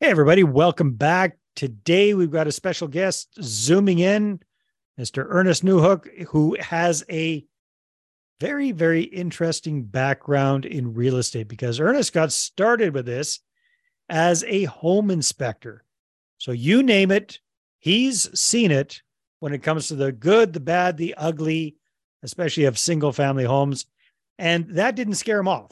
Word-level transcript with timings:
Hey, 0.00 0.10
everybody, 0.10 0.42
welcome 0.42 0.94
back. 0.94 1.38
Today 1.54 2.14
we've 2.14 2.30
got 2.30 2.48
a 2.48 2.52
special 2.52 2.88
guest 2.88 3.28
zooming 3.40 4.00
in, 4.00 4.40
Mr. 4.98 5.24
Ernest 5.28 5.64
Newhook, 5.64 6.26
who 6.26 6.56
has 6.58 7.04
a 7.08 7.46
very, 8.40 8.72
very 8.72 9.02
interesting 9.02 9.84
background 9.84 10.66
in 10.66 10.94
real 10.94 11.16
estate 11.16 11.46
because 11.46 11.78
Ernest 11.78 12.12
got 12.12 12.32
started 12.32 12.92
with 12.92 13.06
this 13.06 13.38
as 14.08 14.42
a 14.48 14.64
home 14.64 15.12
inspector. 15.12 15.84
So 16.38 16.50
you 16.50 16.82
name 16.82 17.12
it, 17.12 17.38
he's 17.78 18.28
seen 18.38 18.72
it 18.72 19.00
when 19.38 19.54
it 19.54 19.62
comes 19.62 19.86
to 19.88 19.94
the 19.94 20.10
good, 20.10 20.52
the 20.52 20.60
bad, 20.60 20.96
the 20.96 21.14
ugly, 21.16 21.76
especially 22.24 22.64
of 22.64 22.80
single 22.80 23.12
family 23.12 23.44
homes. 23.44 23.86
And 24.40 24.70
that 24.70 24.96
didn't 24.96 25.14
scare 25.14 25.38
him 25.38 25.48
off. 25.48 25.70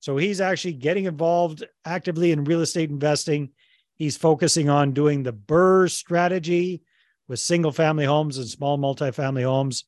So 0.00 0.16
he's 0.16 0.40
actually 0.40 0.74
getting 0.74 1.04
involved 1.04 1.64
actively 1.84 2.32
in 2.32 2.44
real 2.44 2.60
estate 2.60 2.90
investing. 2.90 3.50
He's 3.96 4.16
focusing 4.16 4.68
on 4.68 4.92
doing 4.92 5.22
the 5.22 5.32
BRRRR 5.32 5.90
strategy 5.90 6.82
with 7.26 7.40
single 7.40 7.72
family 7.72 8.04
homes 8.04 8.38
and 8.38 8.46
small 8.46 8.78
multifamily 8.78 9.44
homes. 9.44 9.84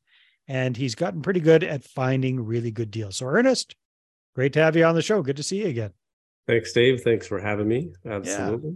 And 0.47 0.75
he's 0.75 0.95
gotten 0.95 1.21
pretty 1.21 1.39
good 1.39 1.63
at 1.63 1.83
finding 1.83 2.43
really 2.43 2.71
good 2.71 2.91
deals. 2.91 3.17
So, 3.17 3.27
Ernest, 3.27 3.75
great 4.35 4.53
to 4.53 4.61
have 4.61 4.75
you 4.75 4.83
on 4.83 4.95
the 4.95 5.01
show. 5.01 5.21
Good 5.21 5.37
to 5.37 5.43
see 5.43 5.61
you 5.61 5.67
again. 5.67 5.91
Thanks, 6.47 6.73
Dave. 6.73 7.01
Thanks 7.01 7.25
for 7.27 7.39
having 7.39 7.67
me. 7.67 7.91
Absolutely. 8.05 8.71
Yeah. 8.71 8.75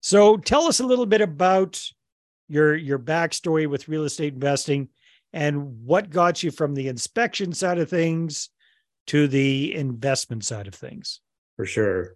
So, 0.00 0.38
tell 0.38 0.62
us 0.62 0.80
a 0.80 0.86
little 0.86 1.06
bit 1.06 1.20
about 1.20 1.82
your 2.48 2.74
your 2.74 2.98
backstory 2.98 3.66
with 3.68 3.88
real 3.88 4.04
estate 4.04 4.32
investing 4.32 4.88
and 5.34 5.84
what 5.84 6.08
got 6.08 6.42
you 6.42 6.50
from 6.50 6.74
the 6.74 6.88
inspection 6.88 7.52
side 7.52 7.78
of 7.78 7.90
things 7.90 8.48
to 9.08 9.28
the 9.28 9.74
investment 9.74 10.44
side 10.44 10.66
of 10.66 10.74
things. 10.74 11.20
For 11.56 11.66
sure. 11.66 12.14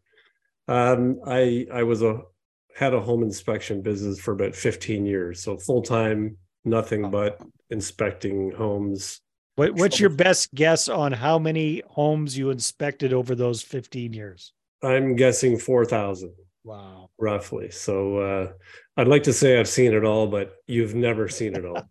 Um, 0.69 1.21
I 1.27 1.67
I 1.73 1.83
was 1.83 2.03
a 2.03 2.23
had 2.77 2.95
a 2.95 3.01
home 3.01 3.23
inspection 3.23 3.83
business 3.83 4.19
for 4.19 4.33
about 4.33 4.55
15 4.55 5.05
years, 5.05 5.43
so 5.43 5.59
full 5.59 5.83
time, 5.83 6.37
nothing 6.65 7.11
but 7.11 7.41
inspecting 7.71 8.53
homes. 8.53 9.21
What, 9.57 9.75
what's 9.75 10.01
your 10.01 10.11
best 10.11 10.55
guess 10.55 10.89
on 10.89 11.13
how 11.13 11.39
many 11.39 11.83
homes 11.87 12.39
you 12.39 12.51
inspected 12.51 13.13
over 13.13 13.35
those 13.35 13.61
15 13.61 14.15
years? 14.15 14.55
I'm 14.83 15.15
guessing 15.15 15.59
4,000. 15.59 16.33
Wow. 16.65 17.11
Roughly. 17.19 17.71
So 17.71 18.19
uh, 18.19 18.53
I'd 18.97 19.09
like 19.09 19.25
to 19.25 19.33
say 19.33 19.59
I've 19.59 19.69
seen 19.69 19.93
it 19.93 20.05
all, 20.05 20.27
but 20.27 20.55
you've 20.67 20.95
never 20.95 21.29
seen 21.29 21.55
it 21.55 21.65
all. 21.67 21.87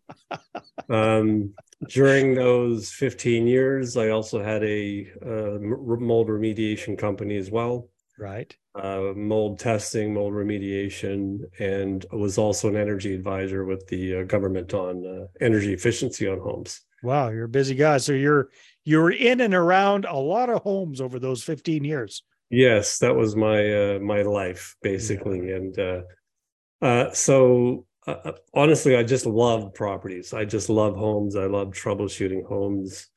um, 0.89 1.53
during 1.87 2.35
those 2.35 2.91
15 2.91 3.47
years, 3.47 3.97
I 3.97 4.09
also 4.09 4.43
had 4.43 4.63
a 4.63 5.07
uh, 5.25 5.57
mold 5.59 6.27
remediation 6.27 6.97
company 6.97 7.37
as 7.37 7.49
well. 7.49 7.89
Right. 8.19 8.55
Uh, 8.75 9.13
mold 9.15 9.59
testing, 9.59 10.13
mold 10.13 10.33
remediation, 10.33 11.39
and 11.59 12.05
was 12.11 12.37
also 12.37 12.69
an 12.69 12.77
energy 12.77 13.15
advisor 13.15 13.65
with 13.65 13.87
the 13.87 14.17
uh, 14.17 14.23
government 14.23 14.73
on 14.73 15.05
uh, 15.05 15.43
energy 15.43 15.73
efficiency 15.73 16.27
on 16.27 16.39
homes. 16.39 16.81
Wow, 17.03 17.29
you're 17.29 17.45
a 17.45 17.49
busy 17.49 17.73
guy. 17.73 17.97
So 17.97 18.13
you're 18.13 18.49
you're 18.83 19.11
in 19.11 19.41
and 19.41 19.53
around 19.53 20.05
a 20.05 20.17
lot 20.17 20.49
of 20.49 20.61
homes 20.61 21.01
over 21.01 21.19
those 21.19 21.43
15 21.43 21.83
years. 21.83 22.23
Yes, 22.49 22.99
that 22.99 23.15
was 23.15 23.35
my 23.35 23.95
uh, 23.95 23.99
my 23.99 24.21
life 24.21 24.75
basically, 24.81 25.49
yeah. 25.49 25.55
and 25.55 25.79
uh, 25.79 26.01
uh, 26.81 27.11
so 27.13 27.85
uh, 28.07 28.31
honestly, 28.53 28.95
I 28.95 29.03
just 29.03 29.25
love 29.25 29.73
properties. 29.73 30.33
I 30.33 30.45
just 30.45 30.69
love 30.69 30.95
homes. 30.95 31.35
I 31.35 31.45
love 31.45 31.69
troubleshooting 31.69 32.45
homes. 32.45 33.07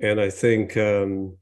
And 0.00 0.20
I 0.20 0.30
think 0.30 0.76
um, 0.76 1.36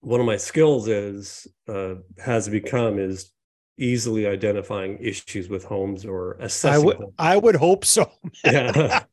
one 0.00 0.20
of 0.20 0.26
my 0.26 0.36
skills 0.36 0.88
is 0.88 1.46
uh, 1.68 1.96
has 2.18 2.48
become 2.48 2.98
is 2.98 3.32
easily 3.78 4.26
identifying 4.26 4.98
issues 5.00 5.48
with 5.48 5.64
homes 5.64 6.04
or 6.04 6.36
assessing. 6.40 6.82
I 6.82 6.84
would, 6.84 6.98
I 7.18 7.36
would 7.36 7.56
hope 7.56 7.84
so. 7.84 8.10
yeah. 8.44 9.04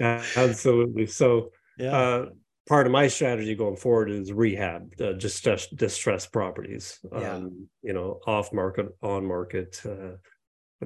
yeah, 0.00 0.24
absolutely. 0.36 1.06
So, 1.06 1.52
yeah. 1.78 1.96
Uh, 1.96 2.26
part 2.68 2.86
of 2.86 2.92
my 2.92 3.08
strategy 3.08 3.54
going 3.54 3.76
forward 3.76 4.10
is 4.10 4.32
rehab, 4.32 4.92
uh, 5.00 5.12
distressed, 5.12 5.76
distressed 5.76 6.32
properties. 6.32 6.98
Yeah. 7.12 7.34
Um, 7.34 7.68
you 7.82 7.92
know, 7.92 8.20
off 8.26 8.52
market, 8.52 8.88
on 9.02 9.26
market. 9.26 9.80
Uh, 9.84 10.16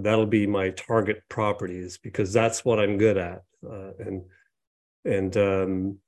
that'll 0.03 0.27
be 0.27 0.47
my 0.47 0.71
target 0.71 1.23
properties 1.29 1.99
because 1.99 2.33
that's 2.33 2.65
what 2.65 2.79
I'm 2.79 2.99
good 2.99 3.17
at. 3.17 3.43
Uh, 3.69 3.91
and 3.99 4.23
and 5.05 5.37
um, 5.37 5.99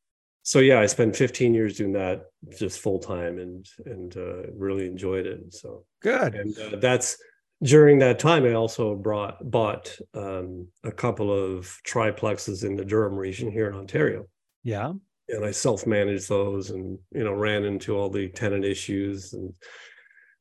so 0.43 0.61
yeah, 0.61 0.81
I 0.81 0.87
spent 0.87 1.15
15 1.15 1.55
years 1.55 1.77
doing 1.77 1.93
that 1.93 2.27
just 2.59 2.81
full 2.81 2.99
time 2.99 3.39
and 3.39 3.67
and 3.85 4.17
uh, 4.17 4.51
really 4.55 4.87
enjoyed 4.87 5.27
it. 5.27 5.53
So 5.53 5.85
good. 6.01 6.35
And 6.35 6.59
uh, 6.59 6.77
that's 6.77 7.19
during 7.63 7.99
that 7.99 8.19
time. 8.19 8.45
I 8.45 8.55
also 8.55 8.95
brought 8.95 9.51
bought 9.51 9.97
um, 10.15 10.69
a 10.85 10.93
couple 10.93 11.33
of 11.33 11.77
triplexes 11.87 12.65
in 12.65 12.77
the 12.77 12.85
Durham 12.85 13.15
region 13.15 13.51
here 13.51 13.69
in 13.69 13.75
Ontario. 13.75 14.27
Yeah. 14.63 14.93
And 15.29 15.45
I 15.45 15.51
self 15.51 15.87
managed 15.87 16.29
those, 16.29 16.71
and 16.71 16.99
you 17.13 17.25
know 17.25 17.33
ran 17.33 17.65
into 17.65 17.97
all 17.97 18.09
the 18.09 18.29
tenant 18.29 18.65
issues 18.65 19.35
and 19.35 19.53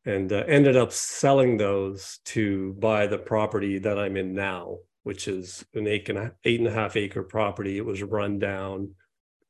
and 0.08 0.32
uh, 0.32 0.44
ended 0.48 0.78
up 0.78 0.94
selling 0.94 1.58
those 1.58 2.20
to 2.24 2.74
buy 2.80 3.06
the 3.06 3.18
property 3.18 3.78
that 3.78 4.00
I'm 4.00 4.16
in 4.16 4.34
now, 4.34 4.78
which 5.04 5.28
is 5.28 5.66
an 5.74 5.86
eight 5.86 6.08
and 6.08 6.18
a, 6.18 6.32
eight 6.46 6.60
and 6.62 6.68
a 6.68 6.72
half 6.72 6.96
acre 6.96 7.24
property. 7.24 7.78
It 7.78 7.86
was 7.86 8.02
run 8.02 8.40
down. 8.40 8.96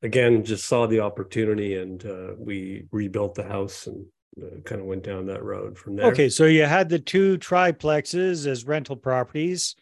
Again, 0.02 0.44
just 0.44 0.66
saw 0.66 0.88
the 0.88 1.02
opportunity, 1.02 1.76
and 1.76 2.04
uh, 2.04 2.34
we 2.38 2.86
rebuilt 2.92 3.36
the 3.36 3.44
house 3.44 3.86
and 3.86 4.04
uh, 4.42 4.60
kind 4.66 4.82
of 4.82 4.88
went 4.88 5.04
down 5.04 5.28
that 5.28 5.44
road 5.44 5.78
from 5.78 5.96
there. 5.96 6.08
Okay, 6.08 6.28
so 6.28 6.46
you 6.46 6.66
had 6.66 6.90
the 6.90 7.00
two 7.00 7.38
triplexes 7.38 8.48
as 8.48 8.66
rental 8.66 8.96
properties. 8.96 9.76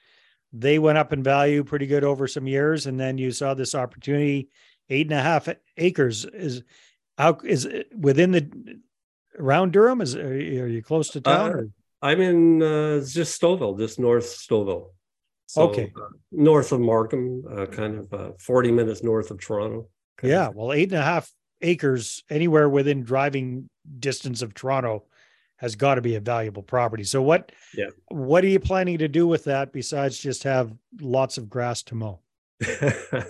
They 0.52 0.78
went 0.78 0.98
up 0.98 1.14
in 1.14 1.24
value 1.24 1.64
pretty 1.64 1.88
good 1.88 2.04
over 2.04 2.28
some 2.28 2.48
years, 2.48 2.86
and 2.86 3.00
then 3.00 3.18
you 3.18 3.32
saw 3.32 3.54
this 3.54 3.76
opportunity. 3.76 4.50
Eight 4.90 5.08
and 5.08 5.20
a 5.20 5.24
half 5.24 5.50
acres 5.78 6.26
is 6.26 6.64
how 7.18 7.40
is 7.44 7.68
within 7.98 8.32
the 8.32 8.80
around 9.38 9.74
Durham? 9.74 10.02
Is 10.02 10.16
are 10.16 10.38
you 10.38 10.82
close 10.82 11.10
to 11.12 11.22
town? 11.22 11.74
Uh, 12.02 12.06
I'm 12.06 12.22
in 12.22 12.62
uh, 12.62 13.00
just 13.00 13.42
Stouffville, 13.42 13.78
just 13.78 14.00
north 14.00 14.26
Stouffville. 14.26 14.90
So, 15.48 15.64
okay, 15.64 15.92
uh, 15.96 16.08
north 16.32 16.72
of 16.72 16.80
Markham, 16.80 17.44
uh, 17.50 17.66
kind 17.68 17.98
of 17.98 18.14
uh, 18.14 18.32
40 18.40 18.72
minutes 18.72 19.04
north 19.04 19.32
of 19.32 19.40
Toronto. 19.40 19.88
Yeah, 20.24 20.50
well, 20.54 20.74
eight 20.74 20.92
and 20.92 21.00
a 21.00 21.04
half 21.04 21.32
acres 21.62 22.24
anywhere 22.30 22.68
within 22.70 23.04
driving 23.04 23.70
distance 24.00 24.42
of 24.42 24.54
Toronto 24.54 25.04
has 25.58 25.76
got 25.76 25.96
to 25.96 26.02
be 26.02 26.16
a 26.16 26.20
valuable 26.20 26.64
property. 26.64 27.04
So 27.04 27.22
what? 27.22 27.52
Yeah. 27.76 27.88
What 28.10 28.44
are 28.44 28.48
you 28.48 28.60
planning 28.60 28.98
to 29.00 29.08
do 29.08 29.28
with 29.28 29.46
that 29.46 29.72
besides 29.72 30.18
just 30.18 30.44
have 30.44 30.74
lots 31.00 31.38
of 31.38 31.50
grass 31.50 31.84
to 31.84 31.96
mow? 31.96 32.20
I 32.64 33.26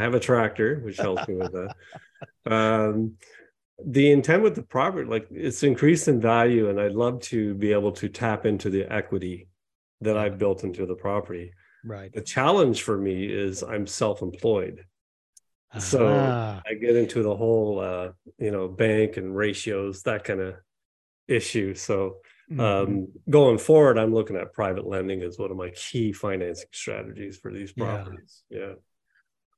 have 0.00 0.14
a 0.14 0.20
tractor, 0.20 0.80
which 0.80 0.96
helps 0.96 1.26
me 1.28 1.36
with 1.36 1.52
that. 1.52 1.74
Um, 2.46 3.16
the 3.86 4.10
intent 4.10 4.42
with 4.42 4.54
the 4.54 4.62
property 4.62 5.08
like 5.08 5.26
it's 5.30 5.62
increased 5.62 6.08
in 6.08 6.20
value 6.20 6.68
and 6.68 6.80
i'd 6.80 6.92
love 6.92 7.20
to 7.20 7.54
be 7.54 7.72
able 7.72 7.92
to 7.92 8.08
tap 8.08 8.46
into 8.46 8.70
the 8.70 8.84
equity 8.92 9.48
that 10.00 10.16
i've 10.16 10.38
built 10.38 10.64
into 10.64 10.86
the 10.86 10.94
property. 10.94 11.52
Right. 11.84 12.12
The 12.12 12.20
challenge 12.20 12.82
for 12.82 12.96
me 12.96 13.24
is 13.24 13.62
i'm 13.62 13.86
self-employed. 13.86 14.84
So 15.78 16.08
ah. 16.08 16.60
i 16.66 16.74
get 16.74 16.96
into 16.96 17.22
the 17.22 17.34
whole 17.34 17.80
uh, 17.80 18.08
you 18.38 18.50
know 18.50 18.68
bank 18.68 19.16
and 19.16 19.36
ratios 19.36 20.02
that 20.02 20.24
kind 20.24 20.40
of 20.40 20.54
issue. 21.28 21.74
So 21.74 22.16
mm-hmm. 22.50 22.60
um, 22.60 23.08
going 23.28 23.58
forward 23.58 23.98
i'm 23.98 24.14
looking 24.14 24.36
at 24.36 24.52
private 24.52 24.86
lending 24.86 25.22
as 25.22 25.38
one 25.38 25.50
of 25.50 25.56
my 25.56 25.70
key 25.70 26.12
financing 26.12 26.68
strategies 26.72 27.36
for 27.36 27.52
these 27.52 27.72
properties. 27.72 28.42
Yeah, 28.50 28.58
yeah. 28.58 28.72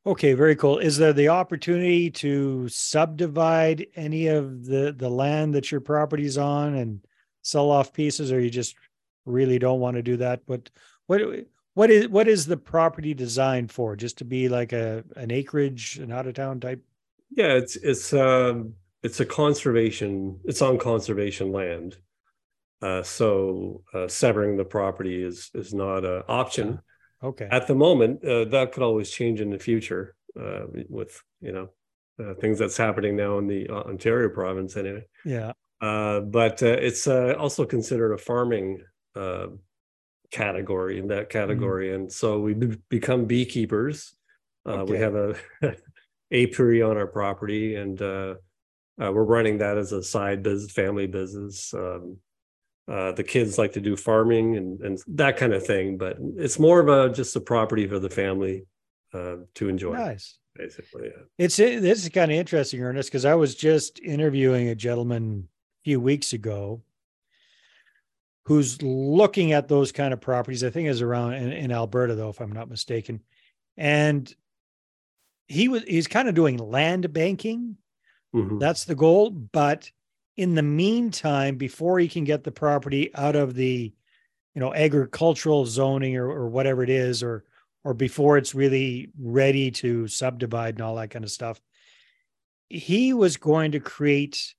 Okay, 0.05 0.33
very 0.33 0.57
cool. 0.57 0.79
Is 0.79 0.97
there 0.97 1.13
the 1.13 1.29
opportunity 1.29 2.11
to 2.11 2.69
subdivide 2.69 3.87
any 3.95 4.27
of 4.27 4.65
the 4.65 4.93
the 4.97 5.09
land 5.09 5.55
that 5.55 5.71
your 5.71 5.81
property's 5.81 6.37
on 6.37 6.75
and 6.75 7.01
sell 7.43 7.71
off 7.71 7.93
pieces, 7.93 8.33
or 8.33 8.41
you 8.41 8.51
just 8.51 8.75
really 9.25 9.61
don't 9.61 9.81
want 9.81 9.97
to 9.97 10.03
do 10.03 10.17
that? 10.17 10.45
But 10.47 10.71
what 11.07 11.21
what 11.75 11.91
is 11.91 12.09
what 12.09 12.27
is 12.27 12.47
the 12.47 12.57
property 12.57 13.15
designed 13.15 13.71
for? 13.71 13.95
Just 13.95 14.19
to 14.19 14.25
be 14.25 14.49
like 14.49 14.73
a 14.73 15.05
an 15.15 15.31
acreage, 15.31 15.99
an 15.99 16.11
out 16.11 16.27
of 16.27 16.35
town 16.35 16.59
type? 16.59 16.83
Yeah, 17.31 17.53
it's 17.53 17.77
it's 17.77 18.13
um 18.13 18.75
it's 19.05 19.21
a 19.21 19.27
conservation. 19.27 20.41
It's 20.45 20.63
on 20.63 20.79
conservation 20.79 21.53
land, 21.53 21.97
uh, 22.83 23.05
so 23.05 23.83
uh, 23.95 24.09
severing 24.09 24.57
the 24.57 24.65
property 24.65 25.23
is 25.23 25.51
is 25.55 25.73
not 25.73 26.05
an 26.05 26.25
option. 26.29 26.81
Okay. 27.23 27.49
At 27.51 27.67
the 27.67 27.75
moment, 27.75 28.25
uh, 28.25 28.45
that 28.47 28.73
could 28.73 28.83
always 28.83 29.11
change 29.11 29.41
in 29.41 29.51
the 29.51 29.59
future 29.59 30.17
uh, 30.39 30.65
with 30.89 31.23
you 31.41 31.53
know 31.53 31.69
uh, 32.19 32.35
things 32.35 32.59
that's 32.59 32.77
happening 32.77 33.17
now 33.17 33.39
in 33.39 33.47
the 33.47 33.69
uh, 33.69 33.83
Ontario 33.83 34.29
province 34.29 34.77
anyway. 34.77 35.05
Yeah. 35.25 35.53
Uh, 35.81 36.21
but 36.21 36.63
uh, 36.63 36.67
it's 36.67 37.07
also 37.09 37.65
considered 37.65 38.13
a 38.13 38.19
farming 38.19 38.83
category 40.31 40.99
in 40.99 41.09
that 41.09 41.29
category, 41.29 41.89
mm-hmm. 41.89 42.03
and 42.03 42.13
so 42.13 42.41
we 42.41 42.55
become 42.89 43.27
beekeepers. 43.27 44.15
Okay. 44.65 44.93
We 44.93 44.99
have 44.99 45.17
a 45.17 45.35
apiary 46.33 46.83
on 46.83 46.97
our 46.97 47.09
property, 47.09 47.75
and 47.75 47.99
we're 48.01 49.25
running 49.25 49.59
that 49.59 49.77
as 49.77 49.93
a 49.93 50.03
side 50.03 50.43
business, 50.43 50.71
family 50.71 51.09
business. 51.09 51.75
Um, 51.75 52.19
uh, 52.89 53.13
the 53.13 53.25
kids 53.25 53.59
like 53.59 53.73
to 53.73 53.81
do 53.81 53.97
farming 53.97 54.57
and, 54.57 54.81
and 54.81 55.03
that 55.07 55.37
kind 55.37 55.53
of 55.53 55.65
thing, 55.65 55.97
but 55.97 56.17
it's 56.37 56.59
more 56.59 56.81
of 56.81 56.89
a 56.89 57.15
just 57.15 57.37
a 57.37 57.41
property 57.41 57.87
for 57.87 57.99
the 57.99 58.11
family 58.11 58.67
uh, 59.15 59.37
to 59.55 59.69
enjoy. 59.69 59.95
Nice. 59.95 60.39
Basically, 60.55 61.07
yeah. 61.07 61.23
It's 61.39 61.57
this 61.57 62.03
is 62.03 62.09
kind 62.11 62.31
of 62.31 62.37
interesting, 62.37 62.83
Ernest, 62.83 63.09
because 63.09 63.25
I 63.25 63.35
was 63.35 63.55
just 63.55 64.01
interviewing 64.01 64.69
a 64.69 64.75
gentleman 64.75 65.49
a 65.49 65.83
few 65.85 66.01
weeks 66.01 66.35
ago 66.35 66.83
who's 68.45 68.83
looking 68.83 69.53
at 69.53 69.69
those 69.69 69.93
kind 69.93 70.13
of 70.13 70.21
properties. 70.21 70.63
I 70.63 70.69
think 70.69 70.89
is 70.89 71.01
around 71.01 71.35
in, 71.35 71.53
in 71.53 71.73
Alberta, 71.73 72.15
though, 72.15 72.29
if 72.29 72.41
I'm 72.41 72.53
not 72.53 72.69
mistaken. 72.69 73.23
And 73.79 74.33
he 75.47 75.69
was 75.69 75.85
he's 75.85 76.07
kind 76.09 76.29
of 76.29 76.35
doing 76.35 76.59
land 76.59 77.11
banking. 77.15 77.79
Mm-hmm. 78.35 78.59
That's 78.59 78.85
the 78.85 78.95
goal. 78.95 79.31
But 79.31 79.91
in 80.37 80.55
the 80.55 80.63
meantime, 80.63 81.57
before 81.57 81.99
he 81.99 82.09
can 82.09 82.25
get 82.25 82.45
the 82.45 82.53
property 82.53 83.15
out 83.15 83.37
of 83.37 83.55
the, 83.55 83.93
you 84.55 84.61
know, 84.61 84.75
agricultural 84.75 85.67
zoning 85.67 86.17
or, 86.17 86.27
or 86.27 86.49
whatever 86.49 86.83
it 86.83 86.91
is, 86.91 87.23
or 87.23 87.45
or 87.85 87.95
before 87.95 88.39
it's 88.39 88.55
really 88.55 89.11
ready 89.19 89.71
to 89.71 90.07
subdivide 90.07 90.75
and 90.75 90.83
all 90.83 90.97
that 90.97 91.11
kind 91.11 91.25
of 91.25 91.31
stuff, 91.31 91.61
he 92.69 93.13
was 93.13 93.37
going 93.37 93.73
to 93.73 93.81
create 93.81 94.55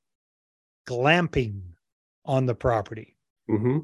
glamping 0.87 1.61
on 2.25 2.45
the 2.45 2.55
property. 2.55 3.15
Mm-hmm. 3.49 3.79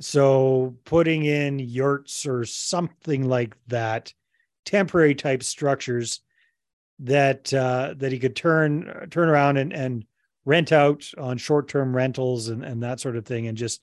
So 0.00 0.76
putting 0.84 1.24
in 1.24 1.58
yurts 1.58 2.26
or 2.26 2.44
something 2.44 3.28
like 3.28 3.56
that, 3.68 4.12
temporary 4.64 5.14
type 5.14 5.42
structures 5.42 6.20
that 7.00 7.52
uh, 7.54 7.94
that 7.96 8.12
he 8.12 8.18
could 8.18 8.36
turn 8.36 9.08
turn 9.10 9.28
around 9.28 9.56
and, 9.56 9.72
and 9.72 10.04
rent 10.44 10.72
out 10.72 11.08
on 11.18 11.38
short 11.38 11.68
term 11.68 11.94
rentals 11.94 12.48
and, 12.48 12.64
and 12.64 12.82
that 12.82 13.00
sort 13.00 13.16
of 13.16 13.26
thing, 13.26 13.46
and 13.46 13.56
just 13.56 13.82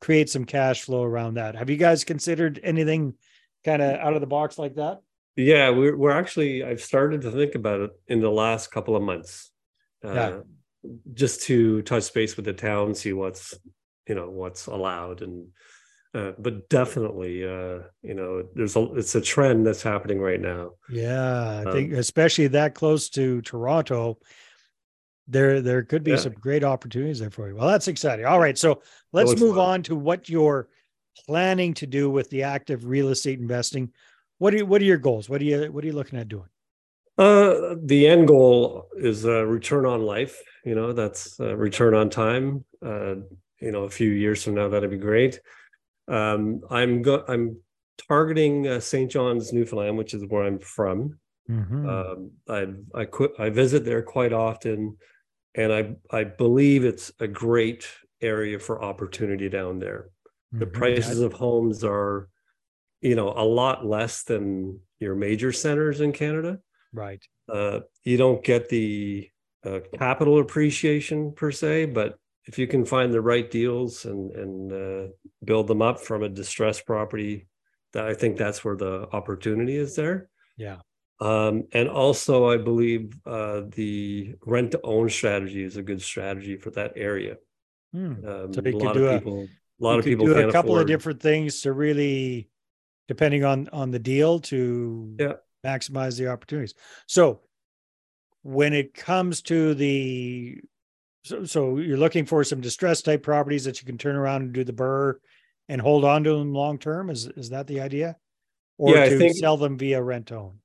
create 0.00 0.30
some 0.30 0.44
cash 0.44 0.82
flow 0.82 1.02
around 1.02 1.34
that. 1.34 1.56
Have 1.56 1.70
you 1.70 1.76
guys 1.76 2.04
considered 2.04 2.60
anything 2.62 3.14
kind 3.64 3.82
of 3.82 3.98
out 3.98 4.14
of 4.14 4.20
the 4.20 4.26
box 4.26 4.58
like 4.58 4.76
that? 4.76 5.00
Yeah, 5.36 5.70
we're 5.70 5.96
we're 5.96 6.10
actually 6.10 6.64
I've 6.64 6.80
started 6.80 7.22
to 7.22 7.30
think 7.30 7.54
about 7.54 7.80
it 7.80 7.90
in 8.08 8.20
the 8.20 8.30
last 8.30 8.70
couple 8.70 8.96
of 8.96 9.02
months. 9.02 9.50
Uh, 10.04 10.12
yeah. 10.12 10.38
just 11.12 11.42
to 11.42 11.82
touch 11.82 12.14
base 12.14 12.36
with 12.36 12.44
the 12.44 12.52
town, 12.52 12.94
see 12.94 13.12
what's 13.12 13.54
you 14.08 14.14
know 14.14 14.30
what's 14.30 14.66
allowed 14.66 15.22
and 15.22 15.48
uh, 16.14 16.32
but 16.38 16.68
definitely 16.68 17.44
uh, 17.44 17.80
you 18.02 18.14
know 18.14 18.42
there's 18.54 18.76
a 18.76 18.94
it's 18.94 19.14
a 19.14 19.20
trend 19.20 19.66
that's 19.66 19.82
happening 19.82 20.18
right 20.18 20.40
now 20.40 20.70
yeah 20.90 21.60
i 21.60 21.64
um, 21.64 21.72
think 21.72 21.92
especially 21.92 22.46
that 22.46 22.74
close 22.74 23.10
to 23.10 23.42
toronto 23.42 24.18
there 25.28 25.60
there 25.60 25.82
could 25.82 26.02
be 26.02 26.12
yeah. 26.12 26.16
some 26.16 26.32
great 26.32 26.64
opportunities 26.64 27.20
there 27.20 27.30
for 27.30 27.48
you. 27.48 27.56
Well 27.56 27.68
that's 27.68 27.88
exciting. 27.88 28.26
All 28.26 28.40
right 28.40 28.58
so 28.58 28.82
let's 29.12 29.38
move 29.38 29.56
fun. 29.56 29.64
on 29.64 29.82
to 29.84 29.96
what 29.96 30.28
you're 30.28 30.68
planning 31.26 31.74
to 31.74 31.86
do 31.86 32.10
with 32.10 32.30
the 32.30 32.42
active 32.42 32.86
real 32.86 33.08
estate 33.08 33.38
investing. 33.38 33.92
What 34.38 34.54
are 34.54 34.58
you, 34.58 34.66
what 34.66 34.80
are 34.80 34.84
your 34.84 34.98
goals? 34.98 35.28
What 35.28 35.40
are 35.40 35.44
you 35.44 35.70
what 35.72 35.84
are 35.84 35.86
you 35.86 35.92
looking 35.92 36.18
at 36.18 36.28
doing? 36.28 36.48
Uh, 37.16 37.74
the 37.82 38.06
end 38.06 38.28
goal 38.28 38.86
is 38.96 39.24
a 39.24 39.44
return 39.44 39.84
on 39.84 40.02
life 40.02 40.40
you 40.64 40.74
know 40.74 40.92
that's 40.92 41.40
a 41.40 41.56
return 41.56 41.94
on 41.94 42.10
time. 42.10 42.64
Uh, 42.84 43.16
you 43.60 43.72
know 43.72 43.84
a 43.84 43.90
few 43.90 44.10
years 44.10 44.44
from 44.44 44.54
now 44.54 44.68
that'd 44.68 44.90
be 44.90 44.96
great. 44.96 45.40
Um, 46.08 46.62
i'm 46.70 47.02
go- 47.02 47.24
i'm 47.28 47.58
targeting 48.08 48.66
uh, 48.66 48.80
st 48.80 49.10
john's 49.10 49.52
newfoundland 49.52 49.98
which 49.98 50.14
is 50.14 50.24
where 50.26 50.44
i'm 50.44 50.58
from. 50.58 51.18
Mm-hmm. 51.50 51.88
um, 51.88 52.30
i 52.48 52.66
i 52.94 53.04
quit 53.04 53.32
i 53.38 53.50
visit 53.50 53.84
there 53.84 54.02
quite 54.02 54.32
often 54.32 54.96
and 55.58 55.72
i 55.72 55.94
i 56.10 56.24
believe 56.24 56.84
it's 56.84 57.12
a 57.20 57.28
great 57.28 57.86
area 58.20 58.58
for 58.58 58.82
opportunity 58.82 59.48
down 59.48 59.78
there 59.78 60.10
mm-hmm. 60.54 60.60
the 60.60 60.66
prices 60.66 61.20
of 61.20 61.32
homes 61.32 61.84
are 61.84 62.28
you 63.00 63.14
know 63.14 63.32
a 63.36 63.44
lot 63.44 63.84
less 63.84 64.22
than 64.24 64.78
your 64.98 65.14
major 65.14 65.52
centers 65.52 66.00
in 66.00 66.12
canada 66.12 66.58
right 66.92 67.22
uh, 67.52 67.80
you 68.04 68.16
don't 68.16 68.44
get 68.44 68.68
the 68.68 69.28
uh, 69.64 69.80
capital 69.98 70.38
appreciation 70.40 71.32
per 71.32 71.50
se 71.50 71.86
but 71.86 72.18
if 72.48 72.58
you 72.58 72.66
can 72.66 72.84
find 72.84 73.12
the 73.12 73.20
right 73.20 73.48
deals 73.50 74.06
and 74.06 74.32
and 74.32 74.72
uh, 74.72 75.12
build 75.44 75.66
them 75.66 75.82
up 75.82 76.00
from 76.00 76.22
a 76.22 76.28
distressed 76.28 76.86
property, 76.86 77.46
that 77.92 78.06
I 78.06 78.14
think 78.14 78.36
that's 78.36 78.64
where 78.64 78.76
the 78.76 79.06
opportunity 79.12 79.76
is 79.76 79.94
there. 79.94 80.30
Yeah. 80.56 80.78
Um, 81.20 81.64
and 81.72 81.88
also, 81.88 82.48
I 82.48 82.58
believe 82.58 83.18
uh, 83.26 83.62
the 83.70 84.36
rent 84.46 84.72
to 84.72 84.80
own 84.84 85.08
strategy 85.10 85.64
is 85.64 85.76
a 85.76 85.82
good 85.82 86.00
strategy 86.00 86.56
for 86.56 86.70
that 86.70 86.92
area. 86.96 87.38
Hmm. 87.92 88.24
Um, 88.26 88.54
so 88.54 88.60
a 88.60 88.70
lot 88.70 88.96
of 88.96 89.22
people, 89.22 89.42
a, 89.42 89.84
lot 89.84 89.98
of 89.98 90.04
people 90.04 90.26
do 90.26 90.32
a 90.32 90.52
couple 90.52 90.72
afford. 90.72 90.82
of 90.82 90.86
different 90.86 91.20
things 91.20 91.62
to 91.62 91.72
really, 91.72 92.48
depending 93.08 93.44
on 93.44 93.68
on 93.72 93.90
the 93.90 93.98
deal, 93.98 94.38
to 94.40 95.16
yeah. 95.18 95.32
maximize 95.64 96.18
the 96.18 96.28
opportunities. 96.28 96.74
So, 97.06 97.40
when 98.42 98.72
it 98.72 98.94
comes 98.94 99.42
to 99.42 99.74
the 99.74 100.60
so, 101.24 101.44
so 101.44 101.78
you're 101.78 101.98
looking 101.98 102.26
for 102.26 102.44
some 102.44 102.60
distressed 102.60 103.04
type 103.04 103.22
properties 103.22 103.64
that 103.64 103.80
you 103.80 103.86
can 103.86 103.98
turn 103.98 104.16
around 104.16 104.42
and 104.42 104.52
do 104.52 104.64
the 104.64 104.72
BRRRR 104.72 105.14
and 105.68 105.80
hold 105.80 106.04
on 106.04 106.24
to 106.24 106.30
them 106.30 106.54
long 106.54 106.78
term. 106.78 107.10
Is 107.10 107.26
is 107.26 107.50
that 107.50 107.66
the 107.66 107.80
idea? 107.80 108.16
Or 108.76 108.94
yeah, 108.94 109.08
to 109.08 109.18
think, 109.18 109.36
sell 109.36 109.56
them 109.56 109.76
via 109.76 110.00
rent 110.00 110.30
own? 110.30 110.60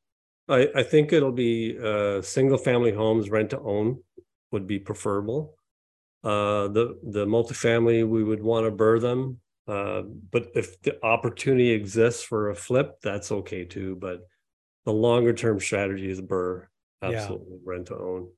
I, 0.50 0.68
I 0.76 0.84
think 0.84 1.14
it'll 1.14 1.32
be 1.32 1.78
uh, 1.82 2.22
single 2.22 2.58
family 2.58 2.92
homes 2.92 3.30
rent 3.30 3.52
to 3.52 3.60
own 3.60 4.00
would 4.52 4.68
be 4.68 4.80
preferable. 4.80 5.56
Uh, 6.24 6.68
the 6.70 7.00
the 7.04 7.26
multifamily 7.26 8.08
we 8.08 8.24
would 8.24 8.42
want 8.42 8.66
to 8.66 8.72
BRRRR 8.72 9.02
them, 9.02 9.40
uh, 9.68 10.04
but 10.32 10.48
if 10.56 10.82
the 10.82 11.04
opportunity 11.04 11.72
exists 11.72 12.24
for 12.24 12.50
a 12.50 12.56
flip, 12.56 13.00
that's 13.02 13.32
okay 13.32 13.66
too. 13.66 13.98
But 13.98 14.22
the 14.86 14.94
longer 14.94 15.34
term 15.34 15.60
strategy 15.60 16.10
is 16.10 16.22
BRRRR, 16.22 16.68
absolutely 17.02 17.58
yeah. 17.58 17.64
rent 17.66 17.88
to 17.88 17.96
own. 17.98 18.30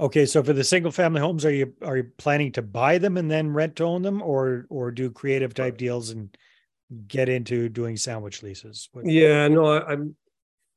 Okay, 0.00 0.26
so 0.26 0.42
for 0.42 0.52
the 0.52 0.62
single 0.62 0.92
family 0.92 1.20
homes, 1.20 1.44
are 1.44 1.50
you 1.50 1.72
are 1.82 1.96
you 1.96 2.10
planning 2.18 2.52
to 2.52 2.62
buy 2.62 2.98
them 2.98 3.16
and 3.16 3.30
then 3.30 3.52
rent 3.52 3.76
to 3.76 3.84
own 3.84 4.02
them, 4.02 4.22
or 4.22 4.66
or 4.68 4.90
do 4.90 5.10
creative 5.10 5.54
type 5.54 5.76
deals 5.76 6.10
and 6.10 6.36
get 7.06 7.28
into 7.28 7.68
doing 7.68 7.96
sandwich 7.96 8.42
leases? 8.42 8.88
What- 8.92 9.06
yeah, 9.06 9.48
no, 9.48 9.66
I, 9.66 9.94
am 9.94 10.14